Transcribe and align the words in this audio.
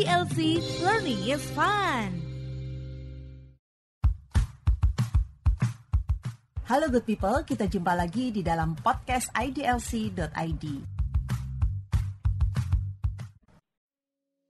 IDLC 0.00 0.64
Learning 0.80 1.20
is 1.28 1.44
Fun. 1.52 2.08
Halo 6.64 6.88
good 6.88 7.04
people, 7.04 7.44
kita 7.44 7.68
jumpa 7.68 7.92
lagi 7.92 8.32
di 8.32 8.40
dalam 8.40 8.80
podcast 8.80 9.28
idlc.id. 9.36 10.64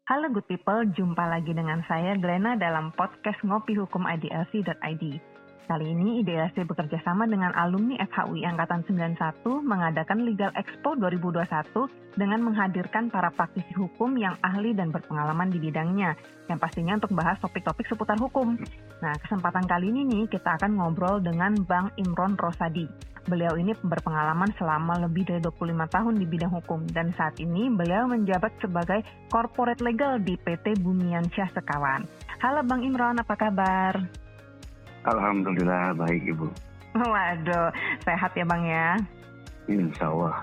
Halo 0.07 0.31
good 0.31 0.47
people, 0.47 0.87
jumpa 0.95 1.27
lagi 1.27 1.51
dengan 1.51 1.83
saya 1.91 2.15
Glenna 2.15 2.55
dalam 2.55 2.95
podcast 2.95 3.43
Ngopi 3.43 3.75
Hukum 3.75 4.07
IDLC.id. 4.07 5.05
Kali 5.71 5.87
ini 5.87 6.19
IDLC 6.27 6.67
bekerja 6.67 6.99
sama 7.07 7.31
dengan 7.31 7.55
alumni 7.55 7.95
FHUI 8.11 8.43
Angkatan 8.43 8.83
91 8.91 9.47
mengadakan 9.63 10.27
Legal 10.27 10.51
Expo 10.59 10.99
2021 10.99 11.47
dengan 12.19 12.43
menghadirkan 12.43 13.07
para 13.07 13.31
praktisi 13.31 13.71
hukum 13.79 14.19
yang 14.19 14.35
ahli 14.43 14.75
dan 14.75 14.91
berpengalaman 14.91 15.47
di 15.47 15.63
bidangnya, 15.63 16.19
yang 16.51 16.59
pastinya 16.59 16.99
untuk 16.99 17.15
bahas 17.15 17.39
topik-topik 17.39 17.87
seputar 17.87 18.19
hukum. 18.19 18.59
Nah, 18.99 19.15
kesempatan 19.23 19.63
kali 19.71 19.95
ini 19.95 20.03
nih 20.11 20.27
kita 20.27 20.59
akan 20.59 20.75
ngobrol 20.75 21.23
dengan 21.23 21.55
Bang 21.63 21.95
Imron 22.03 22.35
Rosadi. 22.35 22.91
Beliau 23.31 23.55
ini 23.55 23.71
berpengalaman 23.79 24.51
selama 24.59 24.99
lebih 25.07 25.23
dari 25.23 25.39
25 25.39 25.87
tahun 25.87 26.19
di 26.19 26.27
bidang 26.27 26.51
hukum 26.51 26.83
dan 26.91 27.15
saat 27.15 27.39
ini 27.39 27.71
beliau 27.71 28.11
menjabat 28.11 28.59
sebagai 28.59 29.07
corporate 29.31 29.87
legal 29.87 30.19
di 30.19 30.35
PT 30.35 30.83
Bumian 30.83 31.31
Syah 31.31 31.55
Sekawan. 31.55 32.11
Halo 32.43 32.67
Bang 32.67 32.83
Imron, 32.83 33.23
apa 33.23 33.39
kabar? 33.39 34.30
Alhamdulillah 35.05 35.97
baik 35.97 36.23
Ibu. 36.29 36.47
Waduh, 36.91 37.71
sehat 38.03 38.35
ya 38.35 38.45
Bang 38.45 38.67
ya? 38.67 38.99
Insya 39.71 40.11
Allah. 40.11 40.35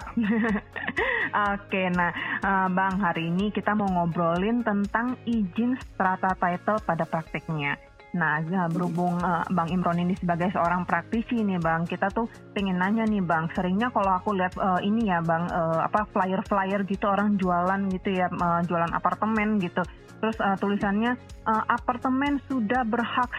Oke, 1.54 1.92
nah 1.92 2.12
uh, 2.40 2.68
Bang 2.72 2.96
hari 3.04 3.28
ini 3.28 3.52
kita 3.52 3.76
mau 3.76 3.90
ngobrolin 3.92 4.64
tentang 4.64 5.20
izin 5.28 5.76
strata 5.76 6.32
title 6.40 6.80
pada 6.88 7.04
praktiknya. 7.04 7.76
Nah, 8.16 8.40
ya, 8.48 8.72
berhubung 8.72 9.20
uh, 9.20 9.44
Bang 9.52 9.68
Imron 9.68 10.00
ini 10.00 10.16
sebagai 10.16 10.48
seorang 10.56 10.88
praktisi 10.88 11.44
nih 11.44 11.60
Bang, 11.60 11.84
kita 11.84 12.08
tuh 12.08 12.32
pengen 12.56 12.80
nanya 12.80 13.04
nih 13.04 13.20
Bang, 13.20 13.52
seringnya 13.52 13.92
kalau 13.92 14.16
aku 14.16 14.32
lihat 14.32 14.56
uh, 14.56 14.80
ini 14.80 15.12
ya 15.12 15.20
Bang, 15.20 15.52
uh, 15.52 15.84
apa 15.84 16.08
flyer-flyer 16.16 16.88
gitu 16.88 17.06
orang 17.12 17.36
jualan 17.36 17.92
gitu 17.92 18.16
ya, 18.16 18.32
uh, 18.32 18.64
jualan 18.64 18.90
apartemen 18.96 19.60
gitu. 19.60 19.84
Terus 20.18 20.38
uh, 20.42 20.58
tulisannya 20.58 21.14
uh, 21.46 21.64
apartemen 21.70 22.42
sudah 22.50 22.82
berhak 22.82 23.30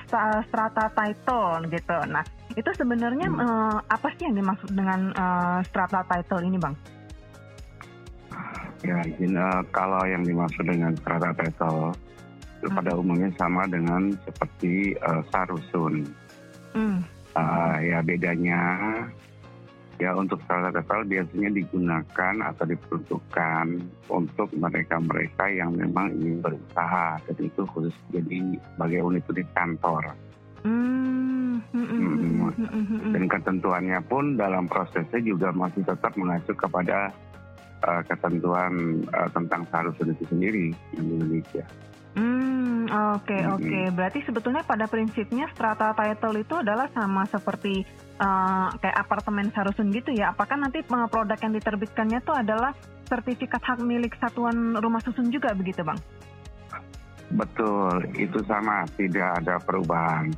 strata 0.46 0.86
title 0.94 1.66
gitu. 1.74 1.98
Nah, 2.06 2.22
itu 2.54 2.70
sebenarnya 2.78 3.26
hmm. 3.26 3.38
uh, 3.42 3.78
apa 3.90 4.08
sih 4.14 4.30
yang 4.30 4.38
dimaksud 4.38 4.70
dengan 4.70 5.10
uh, 5.18 5.58
strata 5.66 6.06
title 6.06 6.42
ini 6.46 6.58
Bang? 6.58 6.78
Ya, 8.86 9.02
izin, 9.02 9.34
uh, 9.34 9.66
kalau 9.74 10.06
yang 10.06 10.22
dimaksud 10.22 10.62
dengan 10.62 10.94
strata 11.02 11.34
title 11.34 11.90
itu 12.58 12.66
pada 12.70 12.94
hmm. 12.94 13.00
umumnya 13.02 13.30
sama 13.34 13.66
dengan 13.66 14.14
seperti 14.22 14.94
uh, 15.02 15.22
sarusun. 15.34 16.06
Hmm. 16.74 17.02
Uh, 17.34 17.76
ya 17.82 18.02
bedanya 18.02 18.58
ya 19.98 20.14
untuk 20.14 20.38
salah 20.46 20.70
total 20.70 21.02
biasanya 21.02 21.50
digunakan 21.58 22.34
atau 22.46 22.64
diperuntukkan 22.64 23.66
untuk 24.06 24.48
mereka-mereka 24.54 25.50
yang 25.50 25.74
memang 25.74 26.14
ingin 26.14 26.38
berusaha 26.38 27.18
dan 27.18 27.36
itu 27.38 27.62
khusus 27.74 27.94
jadi 28.14 28.58
sebagai 28.74 29.00
unit-unit 29.02 29.48
kantor. 29.52 30.14
Hmm. 30.62 31.58
Hmm. 31.74 32.50
Dan 33.12 33.28
ketentuannya 33.28 33.98
pun 34.06 34.38
dalam 34.38 34.70
prosesnya 34.70 35.20
juga 35.20 35.52
masih 35.52 35.84
tetap 35.84 36.14
mengacu 36.16 36.54
kepada 36.54 37.12
uh, 37.84 38.02
ketentuan 38.06 39.04
uh, 39.12 39.28
tentang 39.30 39.66
sarusun 39.68 40.14
itu 40.14 40.24
sendiri 40.30 40.72
di 40.94 40.96
Indonesia. 40.98 41.66
Hmm, 42.16 42.88
oke 42.88 43.28
okay, 43.28 43.42
oke. 43.44 43.60
Okay. 43.62 43.84
Berarti 43.92 44.18
sebetulnya 44.24 44.64
pada 44.64 44.88
prinsipnya 44.88 45.46
strata 45.52 45.92
title 45.92 46.40
itu 46.40 46.54
adalah 46.56 46.88
sama 46.96 47.28
seperti 47.28 47.84
uh, 48.18 48.72
kayak 48.80 48.96
apartemen 48.96 49.52
sarusun 49.52 49.92
gitu 49.92 50.10
ya. 50.16 50.32
Apakah 50.32 50.56
nanti 50.56 50.80
uh, 50.82 51.06
produk 51.06 51.38
yang 51.38 51.52
diterbitkannya 51.52 52.18
itu 52.24 52.32
adalah 52.32 52.72
sertifikat 53.06 53.60
hak 53.60 53.80
milik 53.84 54.16
satuan 54.20 54.76
rumah 54.76 55.00
susun 55.04 55.28
juga 55.28 55.52
begitu, 55.52 55.84
Bang? 55.84 56.00
Betul, 57.28 58.08
itu 58.16 58.40
sama. 58.48 58.88
Tidak 58.96 59.44
ada 59.44 59.60
perubahan. 59.60 60.32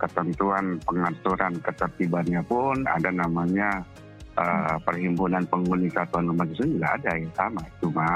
Ketentuan 0.00 0.80
pengaturan 0.80 1.60
ketertibannya 1.60 2.40
pun 2.48 2.82
ada 2.88 3.12
namanya 3.12 3.84
uh, 4.40 4.76
perhimpunan 4.80 5.44
penghuni 5.44 5.92
satuan 5.92 6.24
rumah 6.32 6.48
susun 6.50 6.80
juga 6.80 6.96
ada 6.96 7.10
yang 7.14 7.28
sama. 7.36 7.62
Cuma 7.84 8.08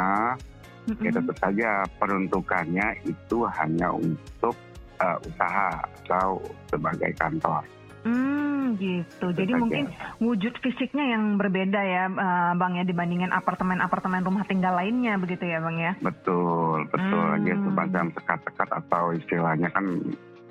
mm-hmm. 0.87 1.05
ya 1.05 1.11
tentu 1.11 1.35
saja 1.39 1.71
peruntukannya 1.99 2.87
itu 3.05 3.39
hanya 3.61 3.89
untuk 3.93 4.57
uh, 5.03 5.19
usaha 5.27 5.83
atau 6.03 6.41
sebagai 6.71 7.13
kantor. 7.19 7.63
Hmm, 8.07 8.79
gitu. 8.79 9.35
Jadi 9.35 9.51
saja. 9.51 9.59
mungkin 9.59 9.85
wujud 10.23 10.55
fisiknya 10.63 11.19
yang 11.19 11.43
berbeda 11.43 11.81
ya, 11.83 12.05
uh, 12.07 12.53
Bang 12.55 12.79
ya 12.79 12.87
dibandingin 12.87 13.35
apartemen-apartemen 13.35 14.23
rumah 14.23 14.47
tinggal 14.47 14.79
lainnya 14.79 15.19
begitu 15.19 15.43
ya, 15.43 15.59
Bang 15.59 15.75
ya? 15.75 15.99
Betul, 15.99 16.87
betul. 16.95 17.29
Hmm. 17.35 17.43
Dia 17.43 17.57
semacam 17.59 18.05
sekat-sekat 18.15 18.69
atau 18.71 19.05
istilahnya 19.11 19.75
kan 19.75 19.87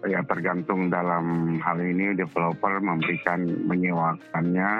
ya 0.05 0.21
tergantung 0.27 0.91
dalam 0.91 1.57
hal 1.63 1.81
ini 1.81 2.13
developer 2.13 2.77
memberikan 2.77 3.41
menyewakannya 3.65 4.71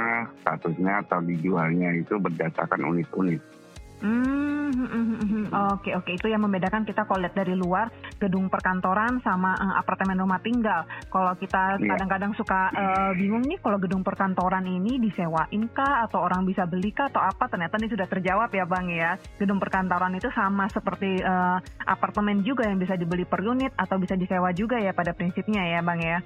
statusnya 0.43 1.01
atau 1.07 1.23
dijualnya 1.23 1.95
itu 1.97 2.19
berdasarkan 2.19 2.83
unit-unit. 2.85 3.41
Hmm, 4.03 4.75
hmm, 4.75 4.88
hmm, 4.91 5.17
hmm, 5.23 5.45
oke 5.79 5.88
oke 5.95 6.11
itu 6.11 6.28
yang 6.28 6.44
membedakan 6.44 6.83
kita 6.83 7.07
kalau 7.07 7.23
lihat 7.23 7.31
dari 7.31 7.56
luar 7.56 7.88
gedung 8.19 8.51
perkantoran 8.51 9.23
sama 9.23 9.56
uh, 9.56 9.79
apartemen 9.79 10.19
rumah 10.19 10.44
tinggal. 10.44 10.83
Kalau 11.07 11.31
kita 11.39 11.79
iya. 11.79 11.95
kadang-kadang 11.95 12.35
suka 12.35 12.75
uh, 12.75 13.11
bingung 13.16 13.47
nih 13.47 13.55
kalau 13.63 13.79
gedung 13.79 14.03
perkantoran 14.03 14.67
ini 14.67 15.00
disewain 15.00 15.72
kah 15.72 16.03
atau 16.03 16.28
orang 16.28 16.44
bisa 16.44 16.67
beli 16.67 16.91
kah 16.91 17.07
atau 17.07 17.23
apa? 17.23 17.47
Ternyata 17.47 17.79
ini 17.79 17.88
sudah 17.88 18.07
terjawab 18.11 18.51
ya 18.51 18.67
bang 18.67 18.88
ya. 18.91 19.11
Gedung 19.39 19.63
perkantoran 19.63 20.11
itu 20.19 20.28
sama 20.35 20.67
seperti 20.67 21.23
uh, 21.23 21.63
apartemen 21.88 22.44
juga 22.44 22.67
yang 22.67 22.75
bisa 22.75 23.00
dibeli 23.00 23.23
per 23.23 23.39
unit 23.47 23.72
atau 23.79 23.95
bisa 23.95 24.19
disewa 24.19 24.51
juga 24.51 24.75
ya 24.75 24.91
pada 24.91 25.16
prinsipnya 25.16 25.63
ya 25.72 25.79
bang 25.79 26.01
ya 26.03 26.19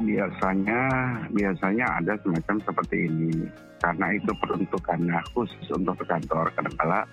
biasanya 0.00 0.82
biasanya 1.30 1.86
ada 2.00 2.16
semacam 2.24 2.56
seperti 2.64 2.96
ini. 3.06 3.32
Karena 3.80 4.12
itu 4.12 4.32
peruntukannya 4.36 5.18
khusus 5.32 5.66
untuk 5.72 5.96
kantor 6.04 6.52
kadang-kala 6.52 7.08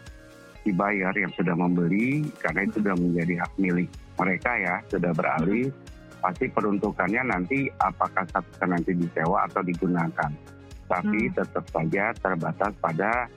dibayar 0.68 1.16
yang 1.16 1.32
sudah 1.32 1.56
membeli 1.56 2.28
karena 2.44 2.68
itu 2.68 2.84
sudah 2.84 2.96
menjadi 3.00 3.40
hak 3.40 3.54
milik 3.56 3.88
mereka 4.20 4.52
ya 4.60 4.76
sudah 4.92 5.12
beralih. 5.16 5.72
Pasti 6.18 6.50
peruntukannya 6.52 7.22
nanti 7.24 7.72
apakah 7.80 8.26
satu 8.28 8.66
nanti 8.68 8.92
disewa 8.92 9.48
atau 9.48 9.64
digunakan. 9.64 10.32
Tapi 10.88 11.20
hmm. 11.32 11.36
tetap 11.36 11.66
saja 11.72 12.12
terbatas 12.20 12.74
pada 12.84 13.28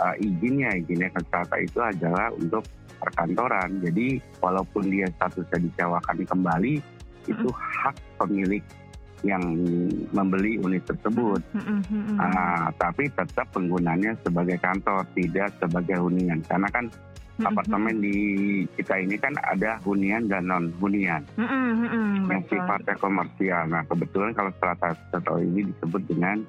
uh, 0.00 0.14
izinnya. 0.20 0.72
Izinnya 0.78 1.12
kata 1.12 1.56
itu 1.60 1.80
adalah 1.80 2.32
untuk 2.32 2.64
perkantoran. 2.96 3.80
Jadi 3.84 4.20
walaupun 4.40 4.88
dia 4.88 5.08
statusnya 5.16 5.68
disewakan 5.68 6.16
kembali 6.24 6.74
itu 7.28 7.48
hmm. 7.48 7.60
hak 7.84 7.96
pemilik 8.16 8.64
yang 9.22 9.42
membeli 10.10 10.56
unit 10.60 10.84
tersebut. 10.88 11.40
Mm-hmm. 11.52 12.16
Uh, 12.16 12.68
tapi 12.80 13.08
tetap 13.12 13.46
penggunanya 13.52 14.16
sebagai 14.24 14.56
kantor, 14.60 15.04
tidak 15.16 15.52
sebagai 15.60 16.00
hunian. 16.00 16.40
Karena 16.48 16.68
kan 16.72 16.88
mm-hmm. 16.88 17.48
apartemen 17.48 17.96
di 18.00 18.16
kita 18.74 19.00
ini 19.00 19.16
kan 19.20 19.34
ada 19.44 19.76
hunian 19.84 20.28
dan 20.28 20.48
non 20.48 20.72
hunian. 20.80 21.22
Mm-hmm. 21.36 22.28
Yang 22.28 22.42
sifatnya 22.48 22.94
komersial. 22.96 23.64
Nah 23.68 23.82
kebetulan 23.88 24.32
kalau 24.32 24.52
strata 24.56 24.94
ini 25.40 25.68
disebut 25.68 26.02
dengan 26.08 26.42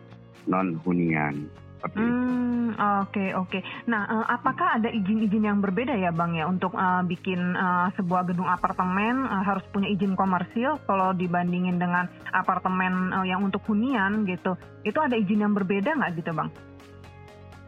non 0.48 0.80
hunian. 0.88 1.48
Hmm, 1.82 2.78
oke 2.78 3.10
okay, 3.10 3.30
oke. 3.34 3.50
Okay. 3.50 3.62
Nah, 3.90 4.06
uh, 4.06 4.26
apakah 4.30 4.78
ada 4.78 4.90
izin-izin 4.94 5.50
yang 5.50 5.60
berbeda 5.66 5.98
ya, 5.98 6.14
Bang 6.14 6.38
ya, 6.38 6.46
untuk 6.46 6.78
uh, 6.78 7.02
bikin 7.02 7.58
uh, 7.58 7.90
sebuah 7.98 8.30
gedung 8.30 8.46
apartemen 8.46 9.26
uh, 9.26 9.42
harus 9.42 9.66
punya 9.74 9.90
izin 9.90 10.14
komersil 10.14 10.78
kalau 10.86 11.10
dibandingin 11.18 11.82
dengan 11.82 12.06
apartemen 12.30 13.10
uh, 13.18 13.26
yang 13.26 13.42
untuk 13.42 13.66
hunian 13.66 14.30
gitu? 14.30 14.54
Itu 14.86 15.02
ada 15.02 15.18
izin 15.18 15.42
yang 15.42 15.58
berbeda 15.58 15.98
nggak 15.98 16.22
gitu, 16.22 16.32
Bang? 16.38 16.54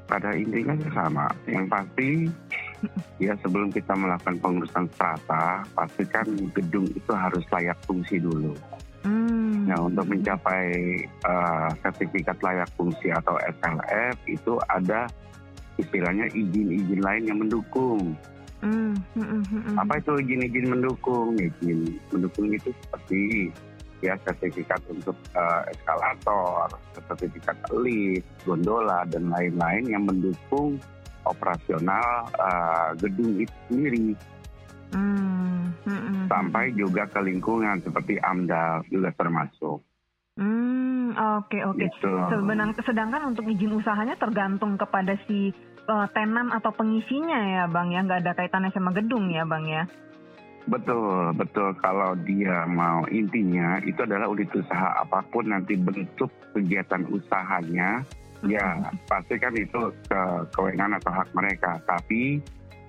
Pada 0.05 0.29
intinya 0.37 0.77
sama. 0.93 1.25
Yang 1.49 1.65
pasti 1.73 2.09
ya 3.25 3.33
sebelum 3.41 3.73
kita 3.73 3.97
melakukan 3.97 4.37
pengurusan 4.37 4.85
strata, 4.93 5.65
pastikan 5.73 6.27
gedung 6.53 6.85
itu 6.93 7.11
harus 7.17 7.41
layak 7.49 7.81
fungsi 7.89 8.21
dulu. 8.21 8.53
Hmm. 9.03 9.67
Nah, 9.67 9.79
untuk 9.83 10.07
mencapai 10.07 10.71
uh, 11.27 11.69
sertifikat 11.83 12.39
layak 12.39 12.71
fungsi 12.79 13.11
atau 13.11 13.35
SLF 13.39 14.15
itu 14.27 14.55
ada 14.71 15.07
istilahnya 15.75 16.31
izin-izin 16.31 17.01
lain 17.03 17.23
yang 17.27 17.39
mendukung. 17.43 18.15
Hmm. 18.63 18.95
Hmm. 19.15 19.43
Hmm. 19.43 19.75
Apa 19.75 19.99
itu 19.99 20.15
izin-izin 20.23 20.71
mendukung? 20.71 21.35
Izin 21.35 21.99
mendukung 22.15 22.47
itu 22.55 22.71
seperti 22.87 23.51
ya 24.03 24.15
sertifikat 24.27 24.79
untuk 24.91 25.15
uh, 25.35 25.63
eskalator, 25.71 26.67
sertifikat 27.07 27.55
lift, 27.71 28.27
gondola 28.43 29.07
dan 29.07 29.31
lain-lain 29.31 29.83
yang 29.87 30.03
mendukung 30.03 30.75
operasional 31.23 32.27
uh, 32.35 32.91
gedung 32.99 33.39
itu 33.39 33.55
sendiri. 33.71 34.07
Hmm, 34.93 35.73
hmm, 35.83 36.01
hmm, 36.05 36.23
sampai 36.29 36.71
juga 36.77 37.09
ke 37.09 37.19
lingkungan 37.25 37.81
seperti 37.81 38.21
AMDAL 38.21 38.85
juga 38.93 39.09
termasuk. 39.17 39.81
Hmm, 40.37 41.13
oke 41.13 41.57
oke. 41.65 41.77
Gitu. 41.77 42.13
Sebenarnya 42.29 42.77
sedangkan 42.81 43.33
untuk 43.33 43.45
izin 43.45 43.77
usahanya 43.77 44.17
tergantung 44.17 44.77
kepada 44.77 45.13
si 45.29 45.53
uh, 45.85 46.07
tenan 46.13 46.49
atau 46.49 46.73
pengisinya 46.73 47.37
ya, 47.37 47.63
Bang 47.69 47.93
ya, 47.93 48.01
nggak 48.01 48.21
ada 48.25 48.33
kaitannya 48.33 48.73
sama 48.73 48.93
gedung 48.93 49.29
ya, 49.29 49.45
Bang 49.45 49.65
ya. 49.69 49.85
Betul, 50.63 51.35
betul. 51.35 51.75
Kalau 51.83 52.15
dia 52.23 52.63
mau 52.71 53.03
intinya 53.11 53.83
itu 53.83 53.99
adalah 53.99 54.31
unit 54.31 54.47
usaha 54.55 54.95
apa 55.03 55.19
pun 55.27 55.51
nanti 55.51 55.75
bentuk 55.75 56.31
kegiatan 56.55 57.03
usahanya, 57.11 57.99
ya 58.47 58.79
pasti 59.11 59.35
kan 59.35 59.51
itu 59.59 59.91
ke 60.07 60.21
kewenangan 60.55 61.03
atau 61.03 61.11
hak 61.11 61.29
mereka. 61.35 61.77
Tapi 61.83 62.39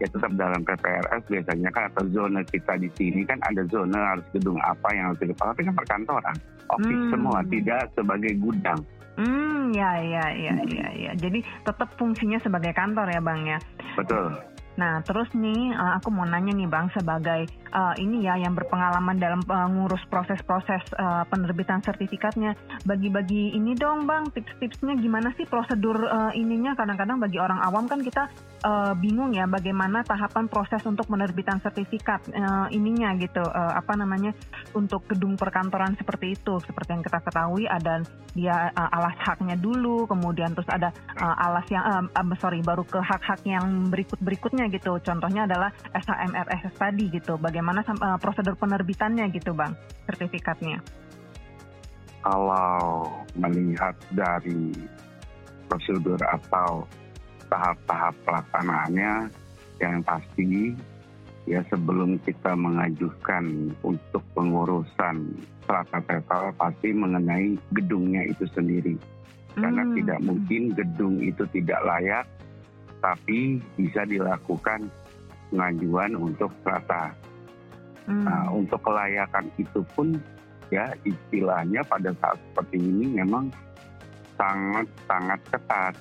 ya 0.02 0.06
tetap 0.10 0.32
dalam 0.34 0.60
PPRS 0.66 1.22
biasanya 1.30 1.70
kan 1.70 1.82
atau 1.94 2.04
zona 2.10 2.40
kita 2.46 2.74
di 2.78 2.90
sini 2.98 3.22
kan 3.22 3.38
ada 3.46 3.62
zona 3.70 4.14
harus 4.14 4.26
gedung 4.34 4.58
apa 4.62 4.88
yang 4.94 5.12
harus 5.12 5.20
dilepas. 5.22 5.54
Tapi 5.54 5.62
kan 5.66 5.74
perkantoran, 5.74 6.36
office 6.70 7.02
Hmm. 7.06 7.12
semua, 7.14 7.38
tidak 7.46 7.82
sebagai 7.94 8.32
gudang. 8.42 8.80
Hmm, 9.14 9.70
ya 9.70 9.94
ya 10.02 10.26
ya 10.34 10.54
ya 10.66 10.88
ya. 10.90 11.12
Jadi 11.14 11.38
tetap 11.62 11.94
fungsinya 11.94 12.42
sebagai 12.42 12.74
kantor 12.74 13.14
ya, 13.14 13.20
Bang 13.22 13.46
ya. 13.46 13.58
Betul. 13.94 14.34
Nah, 14.74 14.98
terus 15.06 15.30
nih 15.38 15.70
uh, 15.70 16.02
aku 16.02 16.10
mau 16.10 16.26
nanya 16.26 16.50
nih 16.50 16.66
Bang 16.66 16.90
sebagai 16.90 17.46
uh, 17.70 17.94
ini 17.94 18.26
ya 18.26 18.34
yang 18.34 18.58
berpengalaman 18.58 19.22
dalam 19.22 19.38
uh, 19.46 19.70
ngurus 19.70 20.02
proses-proses 20.10 20.82
uh, 20.98 21.22
penerbitan 21.30 21.78
sertifikatnya. 21.86 22.58
Bagi-bagi 22.82 23.54
ini 23.54 23.78
dong 23.78 24.10
Bang, 24.10 24.34
tips-tipsnya 24.34 24.98
gimana 24.98 25.30
sih 25.38 25.46
prosedur 25.46 25.94
uh, 26.10 26.34
ininya? 26.34 26.74
Kadang-kadang 26.74 27.22
bagi 27.22 27.38
orang 27.38 27.62
awam 27.62 27.86
kan 27.86 28.02
kita 28.02 28.26
uh, 28.64 28.92
bingung 28.96 29.36
ya 29.36 29.44
bagaimana 29.44 30.00
tahapan 30.02 30.48
proses 30.48 30.80
untuk 30.88 31.06
penerbitan 31.06 31.60
sertifikat 31.60 32.24
uh, 32.32 32.66
ininya 32.72 33.12
gitu. 33.20 33.44
Uh, 33.44 33.72
apa 33.76 33.94
namanya? 33.94 34.32
Untuk 34.72 35.04
gedung 35.06 35.36
perkantoran 35.36 35.94
seperti 36.00 36.34
itu. 36.34 36.56
Seperti 36.64 36.96
yang 36.96 37.04
kita 37.04 37.20
ketahui 37.20 37.68
ada 37.68 38.00
dia 38.32 38.72
uh, 38.72 38.90
alas 38.90 39.14
haknya 39.20 39.54
dulu, 39.54 40.08
kemudian 40.08 40.56
terus 40.56 40.66
ada 40.72 40.90
uh, 41.20 41.36
alas 41.44 41.68
yang 41.68 41.84
uh, 41.84 42.04
uh, 42.08 42.36
sorry 42.40 42.64
baru 42.64 42.82
ke 42.82 42.98
hak-hak 42.98 43.44
yang 43.44 43.92
berikut-berikutnya 43.92 44.72
gitu. 44.72 44.96
Contohnya 45.04 45.44
adalah 45.44 45.70
SHMRS 45.92 46.74
tadi 46.80 47.12
gitu. 47.12 47.36
Bagaimana 47.36 47.84
uh, 47.84 48.18
prosedur 48.18 48.56
penerbitannya 48.56 49.28
gitu, 49.30 49.52
Bang, 49.52 49.76
sertifikatnya. 50.08 50.80
Kalau 52.24 53.12
melihat 53.36 53.92
dari 54.08 54.72
prosedur 55.68 56.16
atau 56.24 56.88
tahap-tahap 57.48 58.14
pelaksanaannya, 58.24 59.30
yang 59.82 60.00
pasti 60.06 60.72
ya 61.44 61.60
sebelum 61.68 62.16
kita 62.24 62.56
mengajukan 62.56 63.76
untuk 63.84 64.24
pengurusan 64.32 65.36
strata 65.64 66.00
total 66.08 66.52
pasti 66.56 66.92
mengenai 66.92 67.56
gedungnya 67.76 68.24
itu 68.28 68.48
sendiri. 68.52 68.96
Karena 69.54 69.86
Hmm. 69.86 69.94
tidak 69.94 70.18
mungkin 70.24 70.62
gedung 70.74 71.14
itu 71.22 71.44
tidak 71.54 71.80
layak, 71.86 72.26
tapi 72.98 73.62
bisa 73.78 74.02
dilakukan 74.08 74.88
pengajuan 75.52 76.12
untuk 76.18 76.50
strata. 76.64 77.14
Hmm. 78.08 78.24
Nah, 78.26 78.50
untuk 78.50 78.80
kelayakan 78.82 79.48
itu 79.56 79.80
pun 79.94 80.18
ya 80.72 80.90
istilahnya 81.06 81.84
pada 81.86 82.10
saat 82.18 82.40
seperti 82.50 82.80
ini 82.80 83.20
memang 83.20 83.52
sangat 84.34 84.88
sangat 85.06 85.40
ketat 85.52 85.94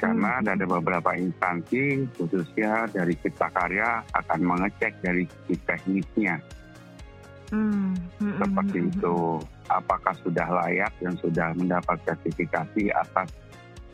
karena 0.00 0.40
Hmm. 0.40 0.48
ada 0.48 0.64
beberapa 0.64 1.12
instansi 1.12 2.08
khususnya 2.16 2.88
dari 2.88 3.12
Cipta 3.20 3.52
Karya 3.52 4.00
akan 4.16 4.40
mengecek 4.40 4.96
dari 5.04 5.28
sisi 5.28 5.54
teknisnya 5.68 6.40
Hmm. 7.50 7.98
Hmm, 8.22 8.30
hmm, 8.30 8.38
seperti 8.38 8.78
hmm, 8.78 8.90
itu 8.94 9.16
apakah 9.66 10.14
sudah 10.22 10.46
layak 10.46 10.92
dan 11.02 11.18
sudah 11.18 11.50
mendapat 11.58 11.98
sertifikasi 12.06 12.94
atas 12.94 13.28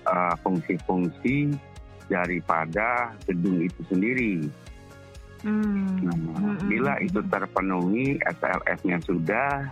eh, 0.07 0.35
fungsi-fungsi 0.45 1.57
daripada 2.07 3.17
gedung 3.25 3.65
itu 3.65 3.81
sendiri. 3.89 4.45
Hmm. 5.41 6.05
Nah, 6.05 6.57
bila 6.69 7.01
itu 7.01 7.19
terpenuhi, 7.33 8.21
SLF-nya 8.25 8.99
sudah, 9.05 9.69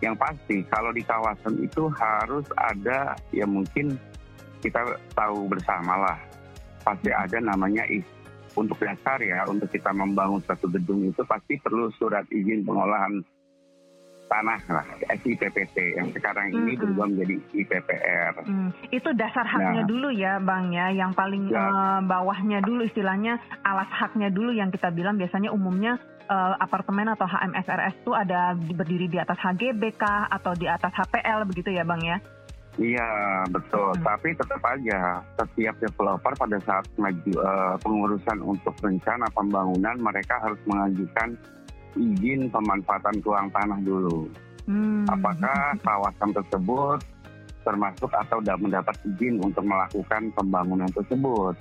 yang 0.00 0.16
pasti 0.16 0.64
kalau 0.72 0.90
di 0.92 1.04
kawasan 1.04 1.60
itu 1.60 1.88
harus 1.92 2.46
ada, 2.56 3.14
ya 3.32 3.46
mungkin 3.46 4.00
kita 4.58 4.80
tahu 5.12 5.46
bersama 5.46 5.94
lah, 5.98 6.18
pasti 6.80 7.08
Hmm. 7.08 7.22
ada 7.22 7.38
namanya 7.46 7.84
untuk 8.52 8.78
dasar 8.78 9.18
ya, 9.18 9.44
untuk 9.44 9.68
kita 9.68 9.90
membangun 9.90 10.40
satu 10.40 10.66
gedung 10.66 11.04
itu 11.04 11.20
pasti 11.22 11.56
perlu 11.56 11.92
surat 11.92 12.24
izin 12.26 12.62
pengolahan 12.62 13.20
tanah 14.26 14.58
lah, 14.66 14.86
SIPPT 15.14 15.76
yang 15.94 16.10
sekarang 16.10 16.50
ini 16.50 16.74
Mm-mm. 16.74 16.82
berubah 16.82 17.06
menjadi 17.06 17.36
IPPR. 17.54 18.34
Hmm, 18.42 18.74
itu 18.90 19.06
dasar 19.14 19.46
haknya 19.46 19.80
Nah. 19.80 19.86
dulu 19.86 20.08
ya, 20.10 20.42
Bang 20.42 20.74
ya. 20.74 20.90
Yang 20.90 21.14
paling 21.14 21.46
Ya. 21.46 21.62
eh, 21.62 22.00
bawahnya 22.02 22.58
dulu 22.58 22.82
istilahnya 22.82 23.38
alas 23.62 23.86
haknya 23.88 24.26
dulu 24.28 24.50
yang 24.50 24.68
kita 24.68 24.90
bilang 24.90 25.14
biasanya 25.14 25.48
umumnya 25.48 25.94
eh, 26.26 26.54
apartemen 26.58 27.06
atau 27.06 27.22
HMSRS 27.22 28.02
itu 28.02 28.10
ada 28.10 28.50
di- 28.52 28.74
berdiri 28.74 29.06
di 29.06 29.14
atas 29.14 29.38
HGBK 29.38 30.02
atau 30.26 30.50
di 30.52 30.66
atas 30.66 30.90
HPL 30.90 31.46
begitu 31.46 31.70
ya, 31.70 31.86
Bang 31.86 32.02
ya. 32.02 32.18
Iya 32.76 33.08
betul, 33.48 33.88
Hmm. 33.96 34.04
tapi 34.04 34.36
tetap 34.36 34.60
aja 34.60 35.24
setiap 35.40 35.74
developer 35.80 36.32
pada 36.36 36.58
saat 36.60 36.84
maju 37.00 37.32
eh, 37.32 37.74
pengurusan 37.80 38.38
untuk 38.44 38.76
rencana 38.84 39.24
pembangunan 39.32 39.96
mereka 39.96 40.36
harus 40.44 40.60
mengajukan 40.68 41.32
izin 41.96 42.52
pemanfaatan 42.52 43.16
ruang 43.24 43.48
tanah 43.48 43.80
dulu. 43.80 44.28
Hmm. 44.68 45.08
Apakah 45.08 45.72
kawasan 45.80 46.36
tersebut 46.36 47.00
termasuk 47.64 48.12
atau 48.12 48.38
sudah 48.44 48.56
mendapat 48.60 48.94
izin 49.08 49.40
untuk 49.40 49.64
melakukan 49.64 50.28
pembangunan 50.36 50.90
tersebut? 50.92 51.56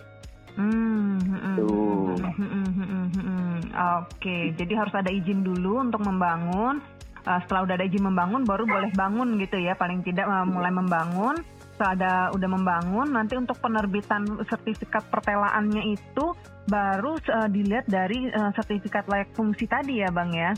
Hmm, 0.56 1.20
hmm, 1.20 1.40
hmm, 1.40 1.56
Tuh. 1.60 2.16
hmm, 2.16 2.32
hmm, 2.32 2.48
hmm, 2.48 2.86
hmm, 2.92 3.08
hmm. 3.12 3.56
Oke, 4.04 4.38
jadi 4.56 4.74
harus 4.80 4.96
ada 4.96 5.12
izin 5.12 5.44
dulu 5.44 5.84
untuk 5.84 6.04
membangun. 6.04 6.80
Uh, 7.26 7.42
setelah 7.42 7.66
udah 7.66 7.76
ada 7.82 7.86
izin 7.90 8.06
membangun, 8.06 8.46
baru 8.46 8.70
boleh 8.70 8.94
bangun 8.94 9.42
gitu 9.42 9.58
ya. 9.58 9.74
Paling 9.74 10.06
tidak 10.06 10.30
uh, 10.30 10.46
mulai 10.46 10.70
membangun. 10.70 11.42
Setelah 11.74 11.92
ada 11.98 12.14
udah 12.32 12.50
membangun, 12.54 13.08
nanti 13.12 13.36
untuk 13.36 13.60
penerbitan 13.60 14.24
sertifikat 14.48 15.04
pertelaannya 15.12 15.98
itu 15.98 16.26
baru 16.70 17.18
uh, 17.18 17.50
dilihat 17.52 17.90
dari 17.90 18.32
uh, 18.32 18.54
sertifikat 18.56 19.10
layak 19.12 19.34
fungsi 19.34 19.68
tadi 19.68 20.00
ya, 20.06 20.14
bang 20.14 20.32
ya. 20.32 20.52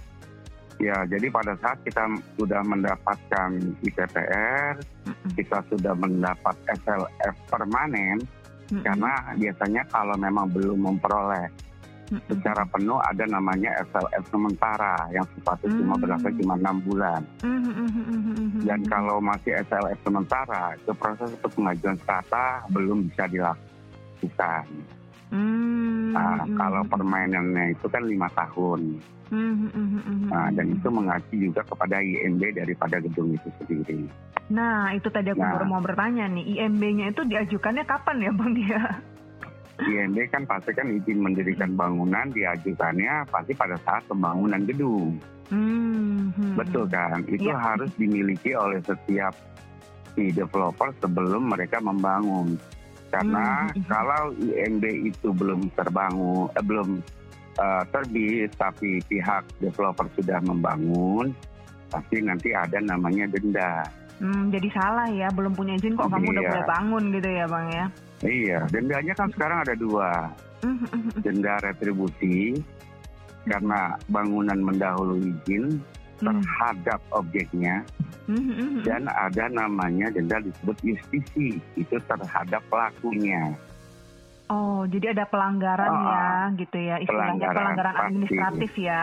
Ya, 0.77 0.97
jadi 1.09 1.33
pada 1.33 1.57
saat 1.57 1.81
kita 1.81 2.05
sudah 2.37 2.61
mendapatkan 2.61 3.49
Mm-mm, 5.09 5.33
kita 5.33 5.65
sudah 5.73 5.97
mendapat 5.97 6.53
SLF 6.85 7.33
permanen, 7.49 8.21
mm-mm, 8.69 8.85
karena 8.85 9.11
biasanya 9.41 9.81
kalau 9.89 10.13
memang 10.21 10.45
belum 10.53 10.85
memperoleh. 10.85 11.49
Secara 12.07 12.63
penuh 12.65 12.95
ada 12.97 13.23
namanya 13.25 13.71
SLF 13.83 14.23
sementara 14.27 14.95
yang 15.09 15.27
sifatnya 15.29 15.69
cuma 15.73 15.93
Hmm. 15.93 16.01
berlaku 16.01 16.27
cuma 16.35 16.53
enam 16.55 16.75
bulan. 16.81 17.21
Mm, 17.43 17.49
mm, 17.49 17.67
mm, 17.67 17.89
mm, 17.89 18.03
mm, 18.07 18.23
mm, 18.31 18.61
Dan 18.63 18.79
kalau 18.85 19.17
masih 19.19 19.51
SLF 19.59 19.99
sementara, 20.01 20.63
itu 20.73 20.91
proses 20.93 21.29
untuk 21.29 21.51
pengajuan 21.53 21.97
strata 21.97 22.63
belum 22.69 23.07
bisa 23.07 23.27
dilakukan. 23.27 24.65
Hmm, 25.27 26.15
Nah, 26.15 26.47
kalau 26.55 26.81
permainannya 26.87 27.75
itu 27.75 27.85
kan 27.85 28.01
lima 28.01 28.31
tahun. 28.31 28.95
Nah, 29.27 30.47
dan 30.49 30.71
itu 30.71 30.87
mengacu 30.87 31.35
juga 31.35 31.59
kepada 31.61 31.99
IMB 31.99 32.55
daripada 32.55 32.95
gedung 32.97 33.35
itu 33.35 33.51
sendiri. 33.59 34.07
Nah, 34.47 34.95
itu 34.95 35.11
tadi 35.11 35.35
aku 35.35 35.43
Nah. 35.43 35.51
baru 35.51 35.65
mau 35.67 35.83
bertanya 35.83 36.31
nih, 36.31 36.55
IMB-nya 36.55 37.11
itu 37.11 37.27
diajukannya 37.27 37.83
kapan 37.83 38.23
ya, 38.23 38.31
Bang 38.31 38.55
ya? 38.55 38.83
IMB 39.79 40.17
kan 40.27 40.43
pasti 40.43 40.73
kan 40.73 40.89
izin 40.89 41.21
mendirikan 41.21 41.73
bangunan 41.73 42.25
diajukannya 42.29 43.29
pasti 43.29 43.53
pada 43.53 43.77
saat 43.77 44.01
pembangunan 44.05 44.65
gedung. 44.65 45.21
Hmm, 45.47 46.33
hmm, 46.33 46.57
Betul 46.57 46.89
kan? 46.89 47.21
Itu 47.23 47.47
Iya. 47.47 47.55
harus 47.55 47.93
dimiliki 47.93 48.51
oleh 48.51 48.81
setiap 48.81 49.37
si 50.11 50.33
developer 50.33 50.89
sebelum 50.97 51.45
mereka 51.47 51.77
membangun. 51.77 52.57
Karena 53.07 53.63
Hmm, 53.65 53.77
mhm. 53.77 53.85
kalau 53.85 54.21
IMB 54.35 54.83
itu 55.05 55.29
belum 55.29 55.69
terbangun, 55.71 56.49
eh, 56.51 56.63
belum 56.63 56.89
eh, 57.55 57.83
terbit, 57.89 58.53
tapi 58.53 59.01
pihak 59.03 59.41
developer 59.57 60.05
sudah 60.13 60.37
membangun, 60.41 61.33
pasti 61.87 62.21
nanti 62.21 62.53
ada 62.53 62.77
namanya 62.77 63.25
denda. 63.27 63.81
Hmm, 64.17 64.49
jadi 64.49 64.69
salah 64.69 65.09
ya, 65.09 65.25
belum 65.33 65.53
punya 65.53 65.73
izin 65.73 65.93
kok 65.93 66.05
kamu 66.05 66.33
udah 66.33 66.41
Iya. 66.41 66.49
boleh 66.53 66.65
bangun 66.67 67.03
gitu 67.13 67.29
ya, 67.29 67.45
Bang 67.45 67.67
ya? 67.69 67.85
Iya, 68.25 68.65
dendanya 68.73 69.13
kan 69.13 69.29
sekarang 69.29 69.61
ada 69.61 69.75
dua, 69.77 70.09
Hmm, 70.65 70.73
hmm, 70.73 70.89
hmm, 70.89 71.21
denda 71.21 71.53
retribusi 71.61 72.57
karena 73.45 73.93
bangunan 74.09 74.57
mendahului 74.57 75.29
izin 75.29 75.77
hmm, 75.77 76.25
terhadap 76.25 76.97
objeknya 77.13 77.85
hmm, 78.25 78.41
hmm, 78.41 78.57
hmm, 78.57 78.81
dan 78.81 79.05
ada 79.05 79.45
namanya 79.53 80.09
denda 80.09 80.41
disebut 80.41 80.73
justisi 80.81 81.61
itu 81.77 81.95
terhadap 82.09 82.65
pelakunya. 82.73 83.53
Oh, 84.49 84.87
jadi 84.89 85.11
ada 85.13 85.29
pelanggaran 85.29 85.91
Ah, 85.91 86.01
ya, 86.49 86.57
gitu 86.57 86.77
ya, 86.79 86.95
istilahnya 87.03 87.35
pelanggaran, 87.37 87.53
pelanggaran 87.53 87.93
pasti. 87.93 88.07
administratif 88.09 88.71
ya. 88.79 89.01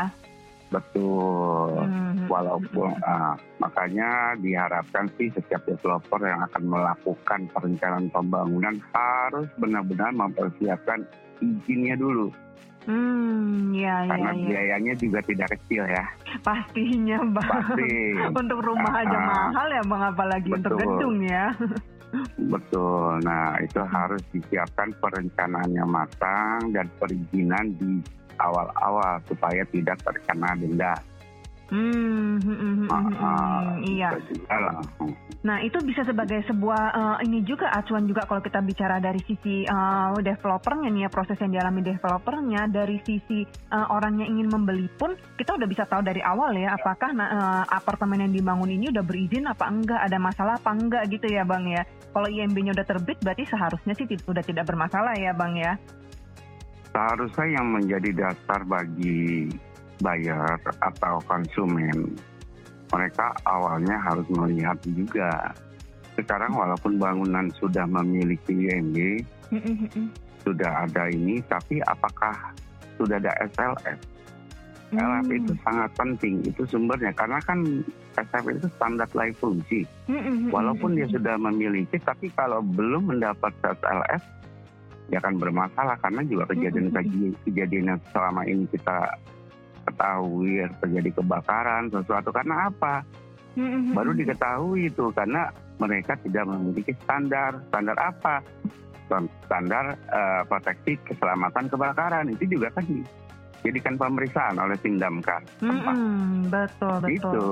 Betul. 0.74 1.70
Hmm, 1.86 2.26
Walaupun 2.26 2.90
ah, 3.04 3.38
makanya 3.62 4.34
diharapkan 4.42 5.06
sih 5.14 5.30
setiap 5.30 5.62
developer 5.64 6.18
yang 6.18 6.42
akan 6.50 6.62
melakukan 6.66 7.40
perencanaan 7.54 8.10
pembangunan 8.10 8.74
harus 8.90 9.46
benar-benar 9.54 10.10
mempersiapkan 10.10 11.06
izinnya 11.38 11.94
dulu 11.94 12.34
Hmm, 12.84 13.72
ya, 13.72 14.04
ya, 14.04 14.12
karena 14.12 14.30
ya. 14.36 14.44
biayanya 14.44 14.92
juga 15.00 15.24
tidak 15.24 15.56
kecil 15.56 15.88
ya. 15.88 16.04
Pastinya, 16.44 17.16
Bang. 17.32 17.48
Pasti. 17.48 17.96
untuk 18.44 18.60
rumah 18.60 18.92
aja 19.00 19.16
Ah, 19.16 19.24
mahal 19.24 19.66
ya, 19.72 19.82
Bang, 19.88 20.02
apalagi 20.12 20.48
untuk 20.52 20.76
betul. 20.76 20.84
gedung 20.92 21.16
ya. 21.24 21.48
Betul. 22.52 23.24
Nah, 23.24 23.58
itu 23.58 23.80
harus 23.82 24.22
disiapkan 24.30 24.92
perencanaannya 25.00 25.82
matang 25.82 26.70
dan 26.70 26.86
perizinan 27.00 27.74
di 27.74 27.98
awal-awal 28.38 29.20
supaya 29.26 29.62
tidak 29.68 29.98
terkena 30.02 30.54
denda. 30.56 30.94
Hmm, 31.72 32.36
hmm, 32.44 32.44
hmm, 32.44 32.74
hmm, 32.76 32.86
hmm, 32.86 33.14
Ah, 33.24 33.72
hmm, 33.72 33.88
iya. 33.88 34.12
langsung. 34.52 35.16
Nah, 35.44 35.64
itu 35.64 35.80
bisa 35.80 36.04
sebagai 36.04 36.44
sebuah 36.44 36.82
eh, 36.92 37.16
ini 37.24 37.40
juga 37.40 37.72
acuan 37.72 38.04
juga 38.04 38.28
kalau 38.28 38.44
kita 38.44 38.60
bicara 38.60 39.00
dari 39.00 39.16
sisi 39.24 39.64
eh, 39.64 40.08
developernya 40.20 40.92
nih 40.92 41.08
ya 41.08 41.10
proses 41.10 41.40
yang 41.40 41.56
dialami 41.56 41.80
developernya 41.80 42.68
dari 42.68 43.00
sisi 43.00 43.48
eh, 43.48 43.86
orang 43.88 44.20
yang 44.20 44.36
ingin 44.36 44.52
membeli 44.52 44.92
pun 44.92 45.16
kita 45.40 45.56
udah 45.56 45.64
bisa 45.64 45.88
tahu 45.88 46.04
dari 46.04 46.20
awal 46.20 46.52
ya 46.52 46.76
apakah 46.76 47.16
eh, 47.16 47.64
apartemen 47.72 48.28
yang 48.28 48.32
dibangun 48.36 48.68
ini 48.68 48.92
udah 48.92 49.04
berizin 49.04 49.48
apa 49.48 49.64
enggak 49.64 50.00
ada 50.04 50.20
masalah 50.20 50.60
apa 50.60 50.68
enggak 50.68 51.08
gitu 51.08 51.32
ya 51.32 51.48
bang 51.48 51.64
ya. 51.80 51.82
Kalau 52.12 52.28
IMB-nya 52.28 52.76
udah 52.76 52.86
terbit 52.86 53.18
berarti 53.24 53.48
seharusnya 53.48 53.96
sih 53.96 54.04
tid- 54.04 54.22
udah 54.28 54.44
tidak 54.44 54.68
bermasalah 54.68 55.16
ya 55.16 55.32
bang 55.32 55.56
ya. 55.58 55.72
Seharusnya 56.94 57.58
yang 57.58 57.74
menjadi 57.74 58.10
dasar 58.14 58.62
bagi 58.70 59.50
buyer 59.98 60.54
atau 60.78 61.18
konsumen, 61.26 62.14
mereka 62.94 63.34
awalnya 63.42 63.98
harus 63.98 64.22
melihat 64.30 64.78
juga. 64.86 65.50
Sekarang 66.14 66.54
walaupun 66.54 66.94
bangunan 67.02 67.50
sudah 67.58 67.82
memiliki 67.90 68.54
IMB, 68.70 69.26
sudah 70.46 70.86
ada 70.86 71.10
ini, 71.10 71.42
tapi 71.50 71.82
apakah 71.82 72.54
sudah 72.94 73.18
ada 73.18 73.34
SLF? 73.50 73.98
SLF 74.94 75.26
itu 75.34 75.52
sangat 75.66 75.90
penting, 75.98 76.46
itu 76.46 76.62
sumbernya. 76.70 77.10
Karena 77.18 77.42
kan 77.42 77.82
SLF 78.14 78.62
itu 78.62 78.70
standar 78.78 79.10
layak 79.18 79.34
fungsi. 79.42 79.82
Walaupun 80.54 80.94
dia 80.94 81.10
sudah 81.10 81.34
memiliki, 81.42 81.98
tapi 81.98 82.30
kalau 82.38 82.62
belum 82.62 83.10
mendapat 83.10 83.50
SLF, 83.66 84.22
dia 85.08 85.20
akan 85.20 85.36
bermasalah 85.36 86.00
karena 86.00 86.24
juga 86.24 86.48
kejadian 86.52 86.88
kejadian 87.44 87.84
yang 87.92 88.00
selama 88.12 88.42
ini 88.48 88.64
kita 88.72 89.20
ketahui 89.84 90.64
terjadi 90.80 91.10
kebakaran 91.20 91.92
sesuatu 91.92 92.32
karena 92.32 92.72
apa? 92.72 93.04
Baru 93.94 94.16
diketahui 94.16 94.90
itu 94.90 95.14
karena 95.14 95.52
mereka 95.78 96.18
tidak 96.24 96.48
memiliki 96.48 96.96
standar. 97.04 97.60
Standar 97.70 97.96
apa? 98.00 98.42
Standar 99.46 99.94
eh, 99.94 100.42
proteksi 100.48 100.98
keselamatan 101.04 101.68
kebakaran 101.68 102.32
itu 102.32 102.58
juga 102.58 102.72
kan 102.74 102.86
dijadikan 103.64 103.96
pemeriksaan 103.96 104.60
oleh 104.60 104.76
tim 104.84 105.00
damkar. 105.00 105.40
Mm-mm, 105.64 106.52
betul 106.52 107.00
betul. 107.00 107.16
Itu. 107.16 107.48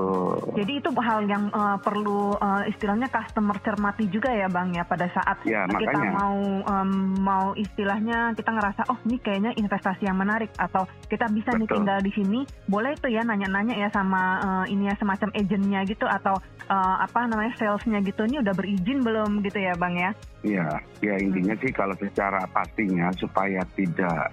Jadi 0.61 0.73
itu 0.77 0.89
hal 1.01 1.25
yang 1.25 1.49
eh, 1.49 1.77
perlu 1.81 2.37
eh, 2.37 2.69
istilahnya 2.69 3.09
customer 3.09 3.57
cermati 3.65 4.05
juga 4.13 4.29
ya 4.29 4.45
bang 4.45 4.77
ya 4.77 4.85
pada 4.85 5.09
saat 5.09 5.41
Ya, 5.49 5.65
kita 5.65 5.89
makanya. 5.89 6.11
mau 6.13 6.37
em, 6.61 6.91
mau 7.17 7.47
istilahnya 7.57 8.37
kita 8.37 8.53
ngerasa 8.53 8.81
oh 8.93 8.97
ini 9.09 9.17
kayaknya 9.17 9.51
investasi 9.57 10.05
yang 10.05 10.21
menarik 10.21 10.53
atau 10.53 10.85
kita 11.09 11.25
bisa 11.33 11.49
nih 11.57 11.65
Betul. 11.65 11.81
tinggal 11.81 11.99
di 12.05 12.11
sini 12.13 12.39
boleh 12.69 12.93
itu 12.93 13.09
ya 13.09 13.25
nanya-nanya 13.25 13.73
ya 13.73 13.89
sama 13.89 14.21
eh, 14.37 14.65
ini 14.77 14.93
ya 14.93 14.95
semacam 15.01 15.33
agentnya 15.33 15.81
gitu 15.89 16.05
atau 16.05 16.37
eh, 16.69 16.95
apa 17.01 17.25
namanya 17.25 17.57
salesnya 17.57 18.05
gitu 18.05 18.29
ini 18.29 18.37
udah 18.45 18.53
berizin 18.53 19.01
belum 19.01 19.41
gitu 19.41 19.57
ya 19.57 19.73
bang 19.81 19.95
ya. 19.97 20.11
Ya, 20.43 20.67
ya 21.01 21.15
intinya 21.17 21.57
sih 21.57 21.73
kalau 21.73 21.97
secara 21.97 22.45
pastinya 22.53 23.09
supaya 23.17 23.63
tidak 23.73 24.29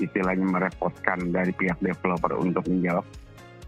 istilahnya 0.00 0.48
merepotkan 0.48 1.30
dari 1.30 1.52
pihak 1.52 1.78
developer 1.78 2.34
untuk 2.40 2.64
menjawab 2.66 3.04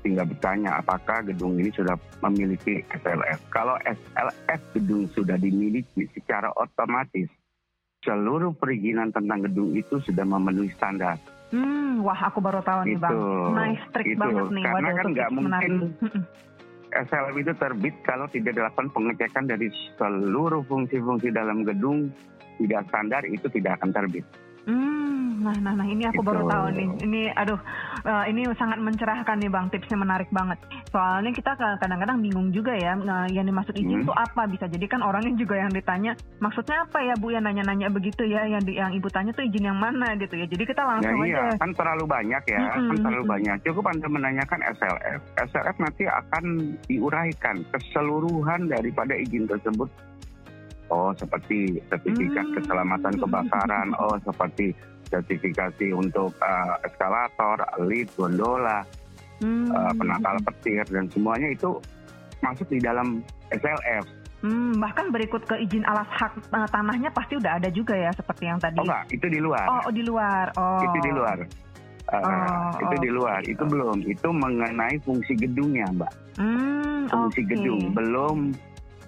tinggal 0.03 0.27
bertanya 0.27 0.83
apakah 0.83 1.23
gedung 1.23 1.57
ini 1.63 1.71
sudah 1.71 1.95
memiliki 2.27 2.83
SLF. 2.91 3.39
Kalau 3.55 3.79
SLF 3.87 4.61
gedung 4.75 5.07
sudah 5.15 5.39
dimiliki 5.39 6.11
secara 6.11 6.51
otomatis 6.59 7.31
seluruh 8.03 8.51
perizinan 8.59 9.15
tentang 9.15 9.47
gedung 9.47 9.79
itu 9.79 10.03
sudah 10.03 10.27
memenuhi 10.27 10.75
standar. 10.75 11.17
Hmm, 11.55 12.03
wah 12.03 12.19
aku 12.19 12.43
baru 12.43 12.59
tahu 12.67 12.83
nih 12.91 12.99
bang. 12.99 13.15
Itu, 13.15 13.23
Nice 13.55 13.85
trick 13.95 14.07
itu. 14.11 14.19
banget 14.19 14.47
nih. 14.51 14.65
Karena 14.67 14.89
Waduh, 14.91 14.99
kan 14.99 15.07
nggak 15.15 15.31
mungkin-. 15.31 15.79
SLF 16.93 17.37
itu 17.41 17.53
terbit 17.57 17.95
kalau 18.05 18.27
tidak 18.29 18.53
dilakukan 18.53 18.93
pengecekan 18.93 19.49
dari 19.49 19.73
seluruh 19.97 20.61
fungsi-fungsi 20.69 21.33
dalam 21.33 21.65
gedung 21.65 22.13
tidak 22.61 22.85
standar 22.93 23.23
itu 23.25 23.49
tidak 23.49 23.81
akan 23.81 23.91
terbit. 23.97 24.27
Hmm, 24.63 25.43
nah, 25.43 25.59
nah, 25.59 25.75
nah, 25.75 25.83
ini 25.83 26.07
aku 26.07 26.23
baru 26.23 26.47
Gitu. 26.47 26.53
tahu 26.55 26.67
nih. 26.71 26.89
Ini, 27.03 27.21
aduh, 27.35 27.59
eh, 28.01 28.25
ini 28.31 28.47
sangat 28.55 28.79
mencerahkan 28.79 29.35
nih 29.37 29.51
bang. 29.51 29.67
Tipsnya 29.69 29.99
menarik 29.99 30.31
banget. 30.31 30.55
Soalnya 30.87 31.35
kita 31.35 31.59
ka- 31.59 31.83
kadang-kadang 31.83 32.23
bingung 32.23 32.55
juga 32.55 32.71
ya, 32.71 32.95
nah, 32.95 33.27
yang 33.27 33.43
dimaksud 33.43 33.75
izin 33.75 33.99
Hmm. 33.99 34.05
itu 34.07 34.15
apa? 34.15 34.47
Bisa 34.47 34.71
jadi 34.71 34.87
kan 34.87 35.03
orangnya 35.03 35.35
juga 35.35 35.59
yang 35.59 35.67
ditanya, 35.69 36.15
maksudnya 36.39 36.87
apa 36.87 37.03
ya 37.03 37.19
bu? 37.19 37.35
Ya 37.35 37.43
nanya-nanya 37.43 37.91
begitu 37.91 38.23
ya, 38.23 38.47
yang 38.47 38.63
di, 38.63 38.79
yang 38.79 38.95
ibu 38.95 39.11
tanya 39.11 39.35
tuh 39.35 39.43
izin 39.43 39.67
yang 39.67 39.79
mana 39.79 40.15
gitu 40.15 40.39
ya. 40.39 40.47
Jadi 40.47 40.63
kita 40.63 40.79
Ya 40.79 40.89
langsung 40.95 41.19
iya, 41.27 41.43
aja. 41.43 41.59
kan 41.59 41.71
terlalu 41.75 42.05
banyak 42.07 42.43
ya, 42.47 42.61
Mm-mm, 42.63 42.87
kan 42.87 42.97
terlalu 43.03 43.25
banyak. 43.27 43.57
Cukup 43.67 43.85
Anda 43.91 44.07
menanyakan 44.07 44.61
SLF. 44.79 45.21
SLF 45.43 45.77
nanti 45.77 46.05
akan 46.07 46.45
diuraikan 46.87 47.57
keseluruhan 47.69 48.71
daripada 48.71 49.19
izin 49.19 49.51
tersebut. 49.51 49.91
Oh, 50.93 51.09
seperti 51.17 51.81
sertifikat 51.89 52.45
Hmm. 52.45 52.55
keselamatan 52.55 53.15
kebakaran, 53.17 53.89
oh 53.97 54.13
seperti 54.21 54.77
sertifikasi 55.09 55.89
untuk 55.91 56.37
eh, 56.37 56.75
eskalator, 56.85 57.57
lift, 57.81 58.13
gondola, 58.15 58.85
Hmm, 59.39 59.67
eh, 59.67 59.93
penangkal 59.97 60.37
petir 60.45 60.85
dan 60.87 61.09
semuanya 61.09 61.49
itu 61.49 61.81
masuk 62.39 62.69
di 62.69 62.79
dalam 62.79 63.25
SLF. 63.51 64.05
hmm, 64.39 64.75
bahkan 64.77 65.07
berikut 65.09 65.43
ke 65.43 65.55
izin 65.57 65.83
alas 65.85 66.07
hak 66.11 66.35
eh, 66.45 66.69
tanahnya 66.69 67.09
pasti 67.09 67.35
udah 67.35 67.57
ada 67.57 67.71
juga 67.71 67.95
ya, 67.95 68.13
seperti 68.13 68.45
yang 68.45 68.59
tadi. 68.59 68.77
Oh 68.77 68.85
enggak, 68.85 69.05
itu 69.09 69.27
di 69.27 69.41
luar. 69.41 69.65
Oh, 69.65 69.81
oh, 69.83 69.93
di 69.93 70.03
luar. 70.03 70.47
Oh. 70.55 70.83
Itu 70.83 70.99
di 71.01 71.11
luar. 71.11 71.39
Eh, 71.41 72.21
Oh, 72.21 72.69
itu 72.83 72.97
di 72.99 73.09
oke. 73.09 73.17
luar, 73.17 73.41
itu 73.43 73.65
belum. 73.65 73.99
Itu 74.05 74.29
mengenai 74.29 75.01
fungsi 75.01 75.33
gedungnya, 75.35 75.89
Mbak. 75.91 76.13
Hmm, 76.37 77.09
fungsi 77.09 77.41
oke. 77.41 77.49
gedung, 77.49 77.83
belum 77.93 78.39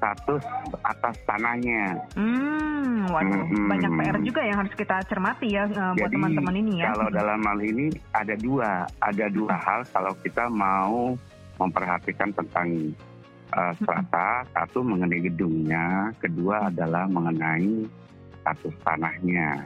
status 0.04 0.44
atas 0.84 1.16
tanahnya. 1.24 1.96
Hmm, 2.12 3.08
waduh, 3.08 3.48
Hmm. 3.48 3.68
banyak 3.72 3.90
PR 3.96 4.18
juga 4.20 4.40
yang 4.44 4.60
harus 4.60 4.74
kita 4.76 5.00
cermati 5.08 5.56
ya 5.56 5.64
eh, 5.64 5.92
buat 5.96 6.12
Jadi 6.12 6.14
teman-teman 6.20 6.54
ini 6.60 6.72
ya. 6.84 6.92
kalau 6.92 7.08
dalam 7.08 7.40
hal 7.40 7.58
ini 7.64 7.86
ada 8.12 8.34
dua, 8.36 8.84
ada 9.00 9.26
dua 9.32 9.56
hal 9.56 9.80
kalau 9.88 10.12
kita 10.20 10.44
mau 10.52 11.16
memperhatikan 11.56 12.34
tentang 12.34 12.92
uh, 13.54 13.72
strata, 13.78 14.42
satu 14.52 14.82
mengenai 14.82 15.22
gedungnya, 15.30 16.10
kedua 16.18 16.66
adalah 16.66 17.06
mengenai 17.06 17.86
status 18.42 18.74
tanahnya. 18.82 19.64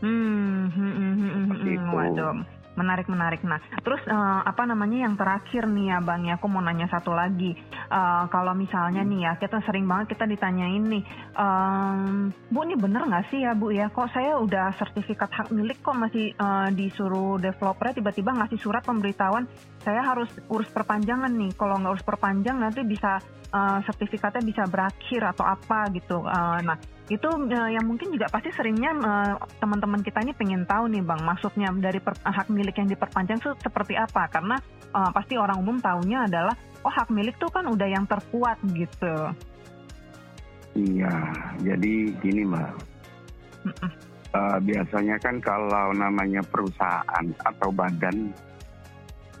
Hmm, 0.00 0.70
hmm, 0.70 0.92
hmm, 0.92 1.12
hmm, 1.18 1.44
hmm, 1.50 2.12
hmm. 2.14 2.55
Menarik, 2.76 3.08
menarik. 3.08 3.40
Nah, 3.40 3.56
terus 3.80 4.04
eh, 4.04 4.40
apa 4.44 4.68
namanya 4.68 5.08
yang 5.08 5.16
terakhir 5.16 5.64
nih 5.64 5.96
ya 5.96 5.98
Bang 6.04 6.28
ya, 6.28 6.36
aku 6.36 6.46
mau 6.46 6.60
nanya 6.60 6.86
satu 6.92 7.16
lagi. 7.16 7.56
Eh, 7.72 8.24
kalau 8.28 8.52
misalnya 8.52 9.00
nih 9.00 9.20
ya, 9.24 9.32
kita 9.40 9.64
sering 9.64 9.88
banget 9.88 10.12
kita 10.12 10.28
ditanyain 10.28 10.84
nih, 10.84 11.02
ehm, 11.34 12.30
Bu 12.52 12.68
ini 12.68 12.76
bener 12.76 13.08
nggak 13.08 13.32
sih 13.32 13.48
ya 13.48 13.56
Bu 13.56 13.72
ya, 13.72 13.88
kok 13.88 14.12
saya 14.12 14.36
udah 14.36 14.76
sertifikat 14.76 15.32
hak 15.32 15.48
milik 15.56 15.80
kok 15.80 15.96
masih 15.96 16.36
eh, 16.36 16.68
disuruh 16.76 17.40
developer 17.40 17.96
tiba-tiba 17.96 18.36
ngasih 18.36 18.60
surat 18.60 18.84
pemberitahuan 18.84 19.48
saya 19.80 20.02
harus 20.04 20.28
urus 20.52 20.68
perpanjangan 20.68 21.32
nih. 21.32 21.56
Kalau 21.56 21.80
nggak 21.80 21.92
urus 21.96 22.04
perpanjang 22.04 22.60
nanti 22.60 22.84
bisa 22.84 23.16
eh, 23.50 23.78
sertifikatnya 23.88 24.44
bisa 24.44 24.62
berakhir 24.68 25.32
atau 25.32 25.48
apa 25.48 25.88
gitu. 25.96 26.20
Eh, 26.28 26.60
nah, 26.60 26.76
itu 27.06 27.28
eh, 27.54 27.70
yang 27.78 27.86
mungkin 27.86 28.10
juga 28.10 28.26
pasti 28.26 28.50
seringnya 28.50 28.90
eh, 28.98 29.34
teman-teman 29.62 30.02
kita 30.02 30.22
ini 30.26 30.34
pengen 30.34 30.66
tahu 30.66 30.90
nih 30.90 31.02
bang 31.06 31.22
maksudnya 31.22 31.70
dari 31.78 32.02
per- 32.02 32.18
hak 32.22 32.50
milik 32.50 32.76
yang 32.78 32.90
diperpanjang 32.90 33.38
itu 33.38 33.54
seperti 33.62 33.94
apa 33.94 34.26
karena 34.26 34.58
eh, 34.90 35.10
pasti 35.14 35.38
orang 35.38 35.62
umum 35.62 35.78
taunya 35.78 36.26
adalah 36.26 36.54
oh 36.82 36.92
hak 36.92 37.10
milik 37.14 37.38
tuh 37.38 37.50
kan 37.50 37.66
udah 37.66 37.86
yang 37.86 38.06
terkuat 38.06 38.58
gitu 38.74 39.30
Iya, 40.76 41.14
jadi 41.64 42.12
gini 42.20 42.44
mbak. 42.44 42.72
Uh, 44.36 44.60
biasanya 44.60 45.16
kan 45.16 45.40
kalau 45.40 45.96
namanya 45.96 46.44
perusahaan 46.44 47.26
atau 47.40 47.72
badan 47.72 48.28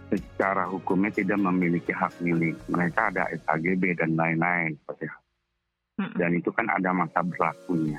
secara 0.08 0.64
hukumnya 0.64 1.12
tidak 1.12 1.36
memiliki 1.36 1.92
hak 1.92 2.16
milik. 2.24 2.56
Mereka 2.72 3.12
ada 3.12 3.28
SHGB 3.36 4.00
dan 4.00 4.16
lain-lain 4.16 4.80
seperti 4.80 5.12
itu. 5.12 5.25
Dan 5.96 6.36
itu 6.36 6.52
kan 6.52 6.68
ada 6.68 6.92
masa 6.92 7.24
berlakunya. 7.24 7.96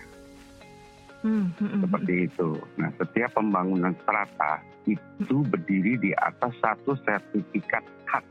Hmm, 1.25 1.49
hmm, 1.57 1.65
hmm, 1.65 1.81
seperti 1.81 2.13
itu. 2.29 2.49
Nah, 2.77 2.93
setiap 3.01 3.33
pembangunan 3.33 3.93
strata 4.05 4.61
itu 4.85 5.41
berdiri 5.49 5.97
di 5.97 6.13
atas 6.13 6.53
satu 6.61 6.93
sertifikat 7.01 7.81
hak, 8.05 8.25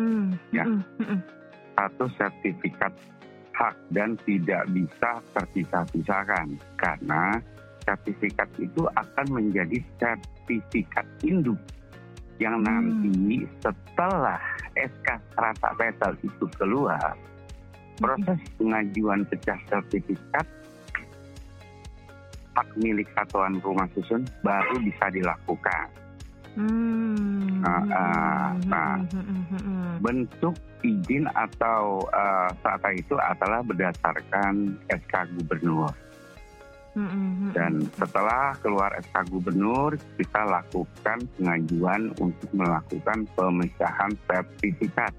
hmm, 0.00 0.32
Ya. 0.48 0.64
satu 1.76 2.08
sertifikat 2.16 2.96
hak 3.52 3.76
dan 3.92 4.16
tidak 4.24 4.64
bisa 4.72 5.20
terpisah-pisahkan. 5.36 6.56
Karena 6.80 7.36
sertifikat 7.84 8.48
itu 8.56 8.88
akan 8.96 9.26
menjadi 9.28 9.76
sertifikat 10.00 11.04
induk 11.20 11.60
yang 12.40 12.64
nanti 12.64 13.44
setelah 13.60 14.40
SK 14.72 15.08
strata 15.36 15.76
petal 15.76 16.16
itu 16.24 16.48
keluar 16.56 17.12
proses 18.00 18.40
pengajuan 18.56 19.20
pecah 19.28 19.60
sertifikat 19.68 20.46
hak 22.56 22.68
milik 22.80 23.06
satuan 23.14 23.60
rumah 23.62 23.86
susun 23.94 24.26
baru 24.42 24.76
bisa 24.82 25.06
dilakukan. 25.12 25.86
Hmm, 26.58 27.62
Ah, 27.62 27.84
ah, 27.92 28.48
nah. 28.66 28.98
hmm, 29.06 29.44
hmm. 29.54 29.88
Bentuk 30.02 30.56
izin 30.82 31.28
atau 31.36 32.02
eh, 32.08 32.48
strata 32.58 32.90
itu 32.96 33.14
adalah 33.20 33.60
berdasarkan 33.62 34.80
SK 34.88 35.14
gubernur. 35.38 35.92
Hmm, 36.90 37.06
hmm, 37.06 37.32
hmm. 37.38 37.50
Dan 37.54 37.72
setelah 37.94 38.56
keluar 38.58 38.90
SK 38.98 39.30
gubernur, 39.30 39.94
kita 40.18 40.42
lakukan 40.42 41.22
pengajuan 41.38 42.10
untuk 42.18 42.50
melakukan 42.50 43.28
pemecahan 43.38 44.10
sertifikat 44.26 45.14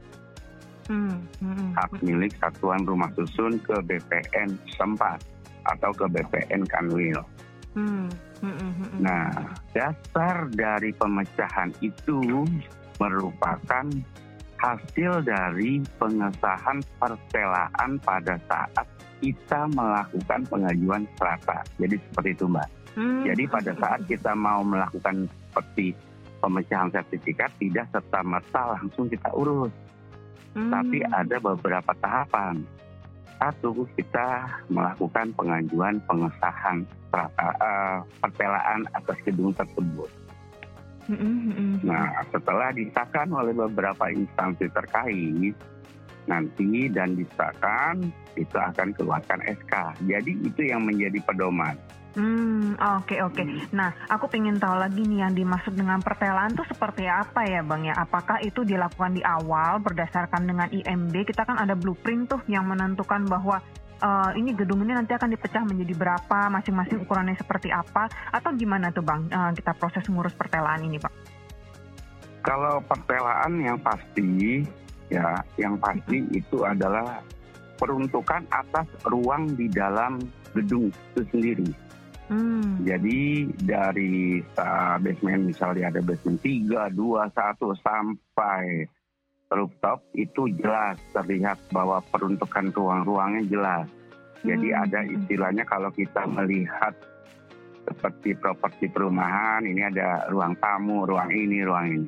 Hmm, 0.92 1.24
hmm, 1.40 1.56
hmm. 1.56 1.70
hak 1.80 1.92
milik 2.04 2.36
satuan 2.36 2.84
rumah 2.84 3.08
susun 3.16 3.56
ke 3.64 3.80
BPN 3.88 4.60
setempat 4.76 5.24
atau 5.72 5.96
ke 5.96 6.04
BPN 6.12 6.68
Kanwil. 6.68 7.24
Hmm, 7.72 8.12
hmm, 8.44 8.56
hmm, 8.60 8.74
hmm. 8.76 9.00
Nah, 9.00 9.32
dasar 9.72 10.52
dari 10.52 10.92
pemecahan 10.92 11.72
itu 11.80 12.44
merupakan 13.00 13.88
hasil 14.60 15.24
dari 15.24 15.80
pengesahan 15.96 16.84
perselaan 17.00 17.96
pada 18.04 18.36
saat 18.52 18.86
kita 19.24 19.72
melakukan 19.72 20.44
pengajuan 20.52 21.08
strata. 21.16 21.64
Jadi 21.80 21.96
seperti 22.12 22.30
itu, 22.36 22.46
Mbak. 22.52 22.70
Hmm, 22.92 23.24
Jadi 23.24 23.44
pada 23.48 23.72
saat 23.80 24.02
kita 24.12 24.36
mau 24.36 24.60
melakukan 24.68 25.32
seperti 25.32 25.96
pemecahan 26.44 26.92
sertifikat, 26.92 27.48
tidak 27.56 27.88
serta-merta 27.96 28.76
langsung 28.76 29.08
kita 29.08 29.32
urus. 29.32 29.72
Hmm. 30.56 30.72
Tapi 30.72 30.98
ada 31.08 31.38
beberapa 31.40 31.92
tahapan. 32.00 32.64
Satu, 33.42 33.90
kita 33.98 34.46
melakukan 34.70 35.34
pengajuan 35.34 35.98
pengesahan 36.06 36.86
strata, 37.10 37.48
eh, 37.58 37.98
pertelaan 38.22 38.86
atas 38.94 39.18
gedung 39.26 39.50
tersebut. 39.58 40.10
Hmm, 41.10 41.18
hmm, 41.18 41.38
hmm, 41.42 41.52
hmm. 41.58 41.76
Nah, 41.82 42.22
setelah 42.30 42.70
disahkan 42.72 43.28
oleh 43.34 43.58
beberapa 43.58 44.14
instansi 44.14 44.70
terkait, 44.70 45.58
nanti 46.30 46.86
dan 46.94 47.18
disahkan, 47.18 48.14
itu 48.38 48.56
akan 48.56 48.94
keluarkan 48.94 49.42
SK. 49.44 49.74
Jadi 50.06 50.32
itu 50.46 50.62
yang 50.70 50.86
menjadi 50.86 51.18
pedoman. 51.26 51.74
Hmm, 52.12 52.76
oke 52.76 53.16
oke. 53.24 53.72
Nah, 53.72 53.96
aku 54.12 54.28
pengen 54.28 54.60
tahu 54.60 54.76
lagi 54.76 55.00
nih 55.00 55.24
yang 55.24 55.32
dimaksud 55.32 55.80
dengan 55.80 56.04
pertelaan 56.04 56.52
tuh 56.52 56.68
seperti 56.68 57.08
apa 57.08 57.48
ya, 57.48 57.64
Bang 57.64 57.88
ya? 57.88 57.96
Apakah 57.96 58.44
itu 58.44 58.68
dilakukan 58.68 59.16
di 59.16 59.24
awal 59.24 59.80
berdasarkan 59.80 60.44
dengan 60.44 60.68
IMB? 60.68 61.24
Kita 61.24 61.48
kan 61.48 61.56
ada 61.56 61.72
blueprint 61.72 62.28
tuh 62.28 62.42
yang 62.52 62.68
menentukan 62.68 63.24
bahwa 63.32 63.64
eh, 64.04 64.32
ini 64.36 64.52
gedung 64.52 64.84
ini 64.84 64.92
nanti 64.92 65.16
akan 65.16 65.32
dipecah 65.32 65.64
menjadi 65.64 65.96
berapa, 65.96 66.52
masing-masing 66.52 67.08
ukurannya 67.08 67.40
seperti 67.40 67.72
apa, 67.72 68.12
atau 68.36 68.52
gimana 68.60 68.92
tuh, 68.92 69.08
Bang? 69.08 69.32
eh, 69.32 69.52
kita 69.56 69.72
proses 69.80 70.04
ngurus 70.12 70.36
pertelaan 70.36 70.84
ini, 70.84 71.00
Pak? 71.00 71.14
Kalau 72.44 72.84
pertelaan 72.92 73.56
yang 73.64 73.80
pasti, 73.80 74.68
ya, 75.08 75.40
yang 75.56 75.80
pasti 75.80 76.28
itu 76.36 76.68
adalah 76.68 77.24
peruntukan 77.80 78.44
atas 78.52 78.90
ruang 79.08 79.56
di 79.56 79.72
dalam 79.72 80.20
gedung 80.52 80.92
itu 80.92 81.24
sendiri. 81.32 81.91
Hmm, 82.32 82.80
Jadi 82.88 83.44
dari 83.60 84.40
uh, 84.40 84.96
basement 85.04 85.52
misalnya 85.52 85.92
ada 85.92 86.00
basement 86.00 86.40
3, 86.40 86.96
2, 86.96 87.28
1 87.28 87.84
sampai 87.84 88.88
rooftop 89.52 90.00
itu 90.16 90.48
jelas 90.56 90.96
terlihat 91.12 91.60
bahwa 91.76 92.00
peruntukan 92.08 92.72
ruang-ruangnya 92.72 93.44
jelas. 93.52 93.88
Jadi 94.48 94.72
Hmm. 94.72 94.84
ada 94.88 95.00
istilahnya 95.04 95.68
kalau 95.68 95.92
kita 95.92 96.24
melihat 96.24 96.96
seperti 97.84 98.32
properti 98.40 98.88
perumahan 98.88 99.68
ini 99.68 99.84
ada 99.84 100.32
ruang 100.32 100.56
tamu, 100.64 101.04
ruang 101.04 101.28
ini, 101.36 101.68
ruang 101.68 101.86
ini. 102.00 102.08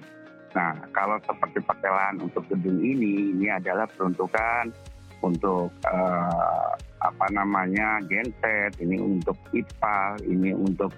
Nah, 0.55 0.71
kalau 0.95 1.19
seperti 1.19 1.59
pertelaan 1.65 2.21
untuk 2.23 2.47
gedung 2.47 2.79
ini 2.79 3.35
ini 3.35 3.51
adalah 3.51 3.89
peruntukan 3.89 4.71
untuk 5.19 5.73
eh, 5.83 6.71
apa 7.03 7.27
namanya 7.29 7.99
genset, 8.07 8.79
ini 8.79 8.95
untuk 8.95 9.35
IPAL, 9.51 10.23
ini 10.23 10.55
untuk 10.55 10.89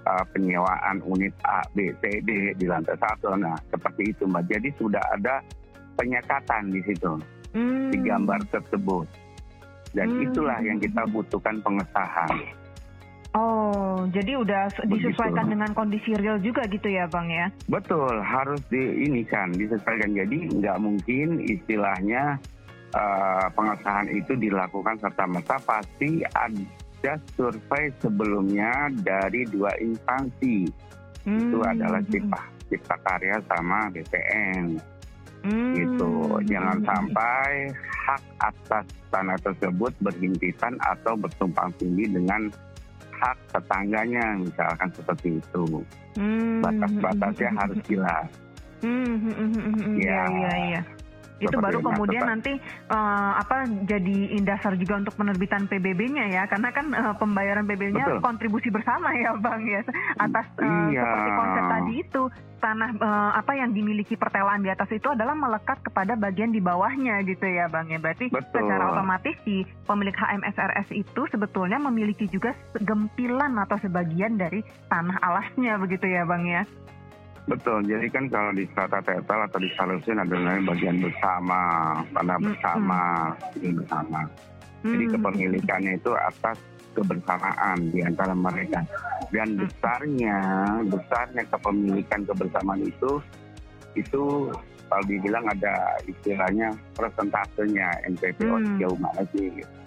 eh, 0.00 0.24
penyewaan 0.30 1.02
unit 1.02 1.34
A, 1.42 1.60
B, 1.74 1.90
C, 1.98 2.22
D 2.22 2.54
di 2.54 2.64
lantai 2.64 2.94
satu. 2.96 3.34
Nah, 3.34 3.58
seperti 3.68 4.14
itu 4.14 4.22
Mbak. 4.24 4.46
Jadi 4.46 4.68
sudah 4.78 5.02
ada 5.12 5.42
penyekatan 5.94 6.70
di 6.70 6.80
situ 6.86 7.18
hmm. 7.52 7.90
di 7.90 7.98
gambar 8.00 8.40
tersebut. 8.48 9.06
Dan 9.90 10.06
Hmm. 10.06 10.24
itulah 10.24 10.58
yang 10.60 10.78
kita 10.78 11.02
butuhkan 11.08 11.58
pengesahan. 11.60 12.30
Oh, 13.32 14.08
jadi 14.08 14.40
udah 14.40 14.72
s- 14.72 14.80
Begitu. 14.84 15.12
disesuaikan 15.12 15.52
dengan 15.52 15.70
kondisi 15.72 16.16
real 16.16 16.40
juga 16.40 16.64
gitu 16.64 16.88
ya, 16.88 17.04
Bang 17.06 17.28
ya? 17.28 17.52
Betul, 17.68 18.24
harus 18.24 18.58
di 18.72 18.80
ini 19.04 19.20
kan 19.22 19.52
disesuaikan. 19.52 20.16
Jadi 20.16 20.48
nggak 20.58 20.78
mungkin 20.80 21.44
istilahnya 21.44 22.40
eh, 22.94 23.46
pengesahan 23.52 24.08
itu 24.12 24.32
dilakukan 24.36 24.96
serta 25.00 25.24
merta 25.28 25.56
pasti 25.62 26.24
ada 26.32 27.14
survei 27.36 27.92
sebelumnya 28.00 28.90
dari 29.04 29.44
dua 29.48 29.70
instansi. 29.78 30.66
Itu 31.28 31.60
Hmm. 31.60 31.70
adalah 31.76 32.00
Cipta, 32.08 32.40
Cipta 32.72 32.96
Karya 33.04 33.36
sama 33.46 33.92
BPN. 33.92 34.80
Hmm. 35.38 35.70
gitu. 35.70 36.34
Jangan 36.50 36.82
sampai 36.82 37.70
hak 37.86 38.22
atas 38.42 38.84
tanah 39.14 39.38
tersebut 39.38 39.94
berhimpitan 40.02 40.74
atau 40.82 41.14
bertumpang 41.14 41.70
tindih 41.78 42.10
dengan 42.10 42.50
hak 43.14 43.38
tetangganya, 43.54 44.34
misalkan 44.34 44.90
seperti 44.98 45.38
itu. 45.38 45.64
Hmm. 46.18 46.58
Batas-batasnya 46.58 47.50
harus 47.54 47.78
jelas. 47.86 48.28
Hmm, 48.82 49.14
hmm, 49.18 49.34
hmm, 49.34 49.50
hmm, 49.54 49.74
hmm, 49.74 49.94
Iya, 49.98 50.22
Ya. 50.78 50.82
Itu 51.38 51.54
Seperti 51.54 51.64
baru 51.64 51.78
itu, 51.78 51.88
kemudian 51.94 52.22
Mas. 52.26 52.30
nanti 52.34 52.52
eh, 52.90 53.32
apa 53.38 53.56
jadi 53.86 54.16
dasar 54.42 54.74
juga 54.74 54.98
untuk 54.98 55.14
penerbitan 55.14 55.70
PBB-nya 55.70 56.24
ya, 56.34 56.42
karena 56.50 56.68
kan 56.74 56.86
eh, 56.90 57.14
pembayaran 57.14 57.64
PBB-nya 57.64 58.18
kontribusi 58.18 58.68
bersama 58.68 59.14
ya, 59.14 59.38
Bang 59.38 59.62
ya, 59.62 59.86
atas 60.18 60.46
eh, 60.58 60.86
Iya. 60.90 61.02
seperti 61.06 61.30
konsep 61.30 61.62
tadi 61.70 61.92
itu 62.02 62.22
tanah 62.58 62.90
eh, 62.90 63.30
apa 63.38 63.52
yang 63.54 63.70
dimiliki 63.70 64.18
pertelaan 64.18 64.66
di 64.66 64.70
atas 64.70 64.90
itu 64.90 65.06
adalah 65.06 65.38
melekat 65.38 65.78
kepada 65.78 66.18
bagian 66.18 66.50
di 66.50 66.58
bawahnya 66.58 67.22
gitu 67.22 67.46
ya, 67.46 67.70
Bang 67.70 67.86
ya. 67.86 68.02
Berarti 68.02 68.34
Betul. 68.34 68.66
secara 68.66 68.90
otomatis 68.90 69.38
si 69.46 69.62
pemilik 69.86 70.14
HMSRS 70.14 70.90
itu 70.90 71.22
sebetulnya 71.30 71.78
memiliki 71.78 72.26
juga 72.26 72.50
gempilan 72.82 73.54
atau 73.62 73.78
sebagian 73.78 74.34
dari 74.34 74.66
tanah 74.90 75.22
alasnya 75.22 75.78
begitu 75.78 76.10
ya, 76.10 76.26
Bang 76.26 76.42
ya. 76.44 76.66
Betul, 77.48 77.80
jadi 77.88 78.06
kan 78.12 78.28
kalau 78.28 78.52
di 78.52 78.68
strata 78.68 79.00
tetel 79.00 79.40
atau 79.48 79.58
di 79.58 79.70
salusin 79.72 80.20
ada 80.20 80.36
namanya 80.36 80.68
bagian 80.68 81.00
bersama, 81.00 81.60
Mm-mm. 82.12 82.44
bersama, 82.44 83.02
ini 83.56 83.72
bersama. 83.72 84.20
Jadi 84.84 85.04
Hmm. 85.08 85.14
kepemilikannya 85.16 85.92
itu 85.96 86.12
atas 86.14 86.60
kebersamaan 86.92 87.88
di 87.90 88.04
antara 88.04 88.36
mereka. 88.36 88.84
Dan 89.32 89.56
Hmm. 89.56 89.60
besarnya, 89.64 90.38
besarnya 90.86 91.42
kepemilikan 91.48 92.20
kebersamaan 92.28 92.84
itu, 92.84 93.12
itu 93.96 94.52
kalau 94.88 95.04
dibilang 95.08 95.44
ada 95.48 95.96
istilahnya 96.04 96.68
persentasenya 96.94 97.88
NPPO 98.12 98.54
Hmm. 98.54 98.66
sejauh 98.76 98.98
mana 99.00 99.22
sih? 99.32 99.48
gitu. 99.56 99.77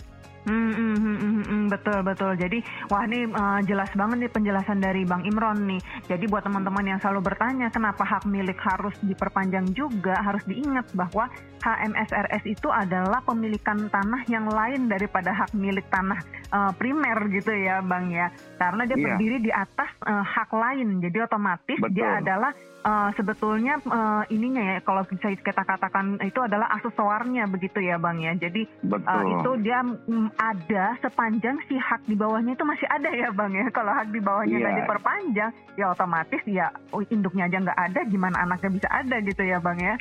Hmm, 0.42 0.74
hmm, 0.74 0.96
hmm, 0.98 1.18
hmm, 1.22 1.44
hmm, 1.46 1.64
betul 1.70 2.00
betul. 2.02 2.34
Jadi 2.34 2.66
wah 2.90 3.06
ini 3.06 3.30
eh, 3.30 3.60
jelas 3.70 3.94
banget 3.94 4.26
nih 4.26 4.32
penjelasan 4.34 4.82
dari 4.82 5.06
Bang 5.06 5.22
Imron 5.22 5.70
nih. 5.70 5.82
Jadi 6.10 6.26
buat 6.26 6.42
teman-teman 6.42 6.82
yang 6.82 6.98
selalu 6.98 7.30
bertanya 7.30 7.70
kenapa 7.70 8.02
hak 8.02 8.26
milik 8.26 8.58
harus 8.58 8.98
diperpanjang 9.06 9.70
juga 9.78 10.18
harus 10.18 10.42
diingat 10.50 10.90
bahwa 10.98 11.30
HMSRS 11.62 12.44
itu 12.46 12.68
adalah 12.68 13.22
pemilikan 13.22 13.88
tanah 13.88 14.26
yang 14.28 14.50
lain 14.50 14.90
daripada 14.90 15.32
hak 15.32 15.54
milik 15.54 15.86
tanah 15.88 16.20
eh, 16.52 16.72
primer 16.76 17.18
gitu 17.30 17.54
ya 17.54 17.80
Bang 17.80 18.10
ya. 18.10 18.28
Karena 18.58 18.84
dia 18.84 18.98
Iya. 18.98 19.06
berdiri 19.08 19.38
di 19.40 19.52
atas 19.54 19.90
eh, 20.04 20.26
hak 20.26 20.50
lain. 20.52 21.00
Jadi 21.00 21.18
otomatis 21.22 21.80
dia 21.90 22.18
Betul. 22.18 22.20
adalah 22.26 22.52
eh, 22.82 23.10
sebetulnya 23.14 23.74
eh, 23.80 24.24
ininya 24.30 24.64
ya 24.74 24.78
kalau 24.82 25.06
bisa 25.06 25.30
kita 25.32 25.62
katakan 25.62 26.18
itu 26.22 26.42
adalah 26.42 26.68
aksesoarnya 26.76 27.46
begitu 27.46 27.80
ya 27.80 27.96
Bang 27.96 28.20
ya. 28.20 28.34
Jadi 28.34 28.66
Betul. 28.82 29.10
Uh, 29.12 29.24
itu 29.38 29.52
dia 29.62 29.80
mm, 29.84 30.28
ada 30.36 30.98
sepanjang 31.00 31.58
si 31.68 31.78
hak 31.78 32.02
di 32.06 32.16
bawahnya 32.16 32.54
itu 32.54 32.66
masih 32.66 32.88
ada 32.88 33.10
ya 33.10 33.30
bang 33.30 33.54
ya. 33.54 33.66
Kalau 33.70 33.92
hak 33.92 34.10
di 34.10 34.18
bawahnya 34.18 34.58
nggak 34.58 34.74
Iya. 34.74 34.80
diperpanjang, 34.82 35.52
ya 35.76 35.86
otomatis 35.90 36.42
ya 36.46 36.68
oh, 36.90 37.02
induknya 37.08 37.46
aja 37.46 37.58
nggak 37.62 37.80
ada, 37.80 38.00
gimana 38.06 38.38
anaknya 38.42 38.70
bisa 38.72 38.90
ada 38.90 39.16
gitu 39.22 39.42
ya 39.42 39.58
bang 39.58 39.78
ya. 39.78 39.96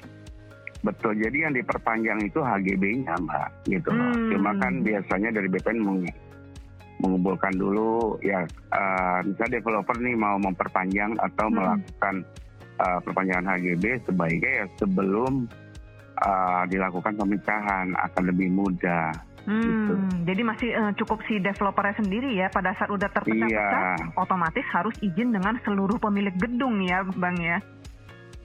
Betul, 0.80 1.20
jadi 1.20 1.44
yang 1.44 1.52
diperpanjang 1.52 2.24
itu 2.24 2.40
HGB-nya, 2.40 3.12
Mbak, 3.20 3.48
gitu 3.68 3.88
loh. 3.92 4.10
Hmm. 4.10 4.30
Cuma 4.32 4.50
kan 4.56 4.72
biasanya 4.80 5.28
dari 5.30 5.48
BPN 5.48 5.78
meng- 5.78 6.16
mengumpulkan 7.00 7.52
dulu, 7.52 8.16
ya, 8.20 8.44
eh, 8.48 9.18
misalnya 9.24 9.60
developer 9.60 9.96
nih 9.96 10.16
mau 10.16 10.36
memperpanjang 10.36 11.16
atau 11.18 11.46
Hmm. 11.48 11.56
melakukan 11.56 12.14
eh, 12.80 12.98
perpanjangan 13.04 13.44
HGB, 13.56 13.84
sebaiknya 14.08 14.64
ya 14.64 14.66
sebelum 14.76 15.44
eh, 16.16 16.62
dilakukan 16.68 17.16
pemisahan 17.16 17.92
akan 17.92 18.22
lebih 18.28 18.48
mudah. 18.48 19.08
Gitu. 19.40 19.92
Hmm, 19.96 20.28
jadi 20.28 20.44
masih 20.44 20.68
eh, 20.68 20.92
cukup 20.96 21.24
si 21.24 21.40
developernya 21.40 21.96
sendiri 21.96 22.36
ya 22.36 22.48
pada 22.48 22.76
saat 22.76 22.88
udah 22.88 23.08
terpecah-pecah, 23.08 23.96
Iya. 23.96 24.12
otomatis 24.16 24.64
harus 24.68 24.92
izin 25.00 25.32
dengan 25.32 25.56
seluruh 25.60 25.96
pemilik 25.96 26.32
gedung 26.36 26.80
ya 26.80 27.00
bang 27.16 27.36
ya. 27.40 27.58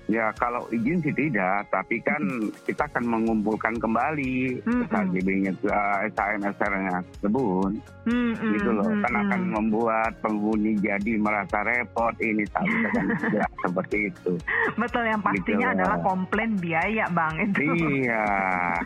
Ya 0.05 0.29
kalau 0.37 0.69
izin 0.69 1.01
sih 1.01 1.09
tidak, 1.11 1.65
tapi 1.73 1.97
kan 2.05 2.21
kita 2.69 2.85
akan 2.85 3.09
mengumpulkan 3.09 3.73
kembali 3.81 4.61
Hmm, 4.61 4.85
hmm. 4.85 4.93
HGB-nya, 4.93 5.51
eh, 5.65 6.09
SHM 6.13 6.41
SR-nya 6.45 6.95
tersebut. 7.17 7.73
Hmm, 8.05 8.37
gitu 8.37 8.69
loh 8.69 8.85
hmm, 8.85 9.01
kan 9.01 9.13
akan 9.17 9.41
membuat 9.49 10.13
penghuni 10.21 10.77
jadi 10.77 11.17
merasa 11.17 11.65
repot 11.65 12.13
ini 12.21 12.45
seharusnya 12.53 12.89
kan 12.93 13.05
tidak 13.17 13.49
seperti 13.65 13.97
itu 14.13 14.33
Betul 14.77 15.03
yang 15.09 15.21
pastinya 15.25 15.73
Gitu. 15.73 15.81
adalah 15.81 15.97
komplain 16.05 16.51
biaya 16.61 17.05
bang 17.09 17.33
itu. 17.49 17.65
iya 18.05 18.25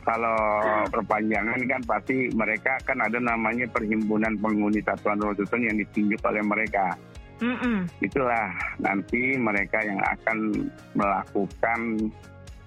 kalau 0.07 0.39
perpanjangan 0.87 1.59
kan 1.67 1.81
pasti 1.83 2.31
mereka 2.31 2.79
kan 2.87 2.95
ada 3.03 3.19
namanya 3.19 3.67
perhimpunan 3.67 4.39
penghuni 4.39 4.79
satuan 4.87 5.19
rumah 5.19 5.35
susun 5.35 5.67
yang 5.67 5.75
ditunjuk 5.75 6.23
oleh 6.23 6.39
mereka 6.39 6.95
Mm-mm. 7.39 7.87
itulah 8.03 8.51
nanti 8.83 9.39
mereka 9.39 9.79
yang 9.79 9.99
akan 10.03 10.67
melakukan 10.91 12.11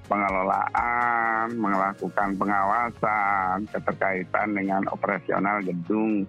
pengelolaan, 0.08 1.46
melakukan 1.56 2.36
pengawasan 2.36 3.64
keterkaitan 3.70 4.48
dengan 4.52 4.82
operasional 4.90 5.62
gedung 5.64 6.28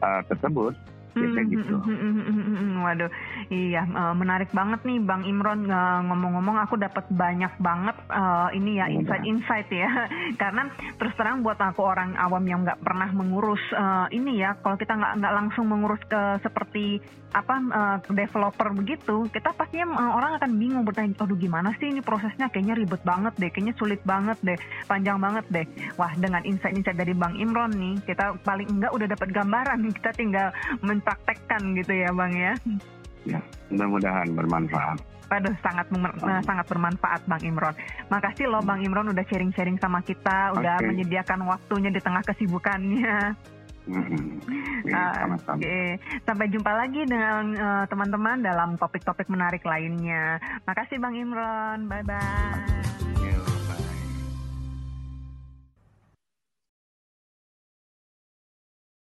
eh, 0.00 0.22
tersebut. 0.28 0.72
Biasanya 1.14 1.42
Hmm, 1.42 1.54
gitu. 1.56 1.74
hmm, 1.80 2.20
hmm, 2.20 2.44
hmm. 2.56 2.72
Waduh, 2.80 3.10
iya 3.48 3.82
eh, 3.84 4.14
menarik 4.14 4.50
banget 4.52 4.80
nih 4.84 4.98
Bang 5.00 5.22
Imron 5.24 5.60
Eh, 5.70 6.00
ngomong-ngomong 6.08 6.56
aku 6.62 6.74
dapat 6.76 7.06
banyak 7.10 7.52
banget 7.60 7.96
eh, 8.10 8.48
ini 8.58 8.80
ya 8.80 8.86
Mudah. 8.88 8.96
insight-insight 8.96 9.68
ya. 9.70 9.90
Karena 10.42 10.66
terus 10.96 11.14
terang 11.14 11.46
buat 11.46 11.60
aku 11.60 11.84
orang 11.84 12.16
awam 12.16 12.42
yang 12.42 12.66
nggak 12.66 12.80
pernah 12.82 13.06
mengurus 13.12 13.62
eh, 13.70 14.06
ini 14.16 14.40
ya, 14.40 14.58
kalau 14.58 14.74
kita 14.74 14.96
nggak 14.96 15.12
nggak 15.22 15.34
langsung 15.36 15.66
mengurus 15.68 16.00
ke 16.06 16.42
seperti 16.42 16.98
apa 17.30 17.54
eh, 17.62 17.96
developer 18.10 18.74
begitu, 18.74 19.30
kita 19.30 19.54
pastinya 19.54 19.94
eh, 19.94 20.12
orang 20.18 20.42
akan 20.42 20.50
bingung 20.58 20.82
bertanya, 20.82 21.14
aduh 21.22 21.38
gimana 21.38 21.70
sih 21.78 21.86
ini 21.92 22.02
prosesnya 22.02 22.50
kayaknya 22.50 22.74
ribet 22.74 23.02
banget 23.06 23.34
deh, 23.38 23.50
kayaknya 23.54 23.74
sulit 23.78 24.02
banget 24.02 24.38
deh, 24.42 24.58
panjang 24.90 25.22
banget 25.22 25.46
deh. 25.46 25.66
Wah 25.94 26.10
dengan 26.18 26.42
insight-insight 26.42 26.98
dari 26.98 27.14
Bang 27.14 27.38
Imron 27.38 27.70
nih, 27.70 28.02
kita 28.02 28.34
paling 28.42 28.66
enggak 28.66 28.90
udah 28.90 29.06
dapat 29.06 29.28
gambaran, 29.30 29.78
kita 30.02 30.10
tinggal 30.18 30.50
mempraktekkan 31.00 31.62
gitu 31.80 31.92
ya 31.96 32.12
Bang 32.12 32.36
ya. 32.36 32.52
Ya, 33.24 33.40
mudah-mudahan 33.72 34.28
bermanfaat. 34.36 35.00
Waduh, 35.30 35.54
sangat 35.62 35.86
eh, 35.94 36.42
sangat 36.42 36.66
bermanfaat 36.66 37.22
Bang 37.24 37.40
Imron. 37.46 37.72
Makasih 38.10 38.50
loh 38.50 38.60
Bang 38.60 38.82
Imron 38.82 39.08
udah 39.08 39.24
sharing-sharing 39.30 39.78
sama 39.78 40.02
kita, 40.02 40.52
udah 40.58 40.82
Oke. 40.82 40.90
menyediakan 40.90 41.46
waktunya 41.46 41.88
di 41.88 42.02
tengah 42.02 42.20
kesibukannya. 42.26 43.32
Ya, 44.84 44.92
Ah, 44.92 45.24
sama-sama. 45.24 45.56
Oke, 45.56 45.98
sampai 46.22 46.46
jumpa 46.52 46.72
lagi 46.74 47.02
dengan 47.08 47.44
eh, 47.56 47.84
teman-teman 47.88 48.44
dalam 48.44 48.76
topik-topik 48.76 49.26
menarik 49.32 49.64
lainnya. 49.64 50.36
Makasih 50.68 51.00
Bang 51.00 51.16
Imron, 51.16 51.88
bye-bye. 51.88 53.39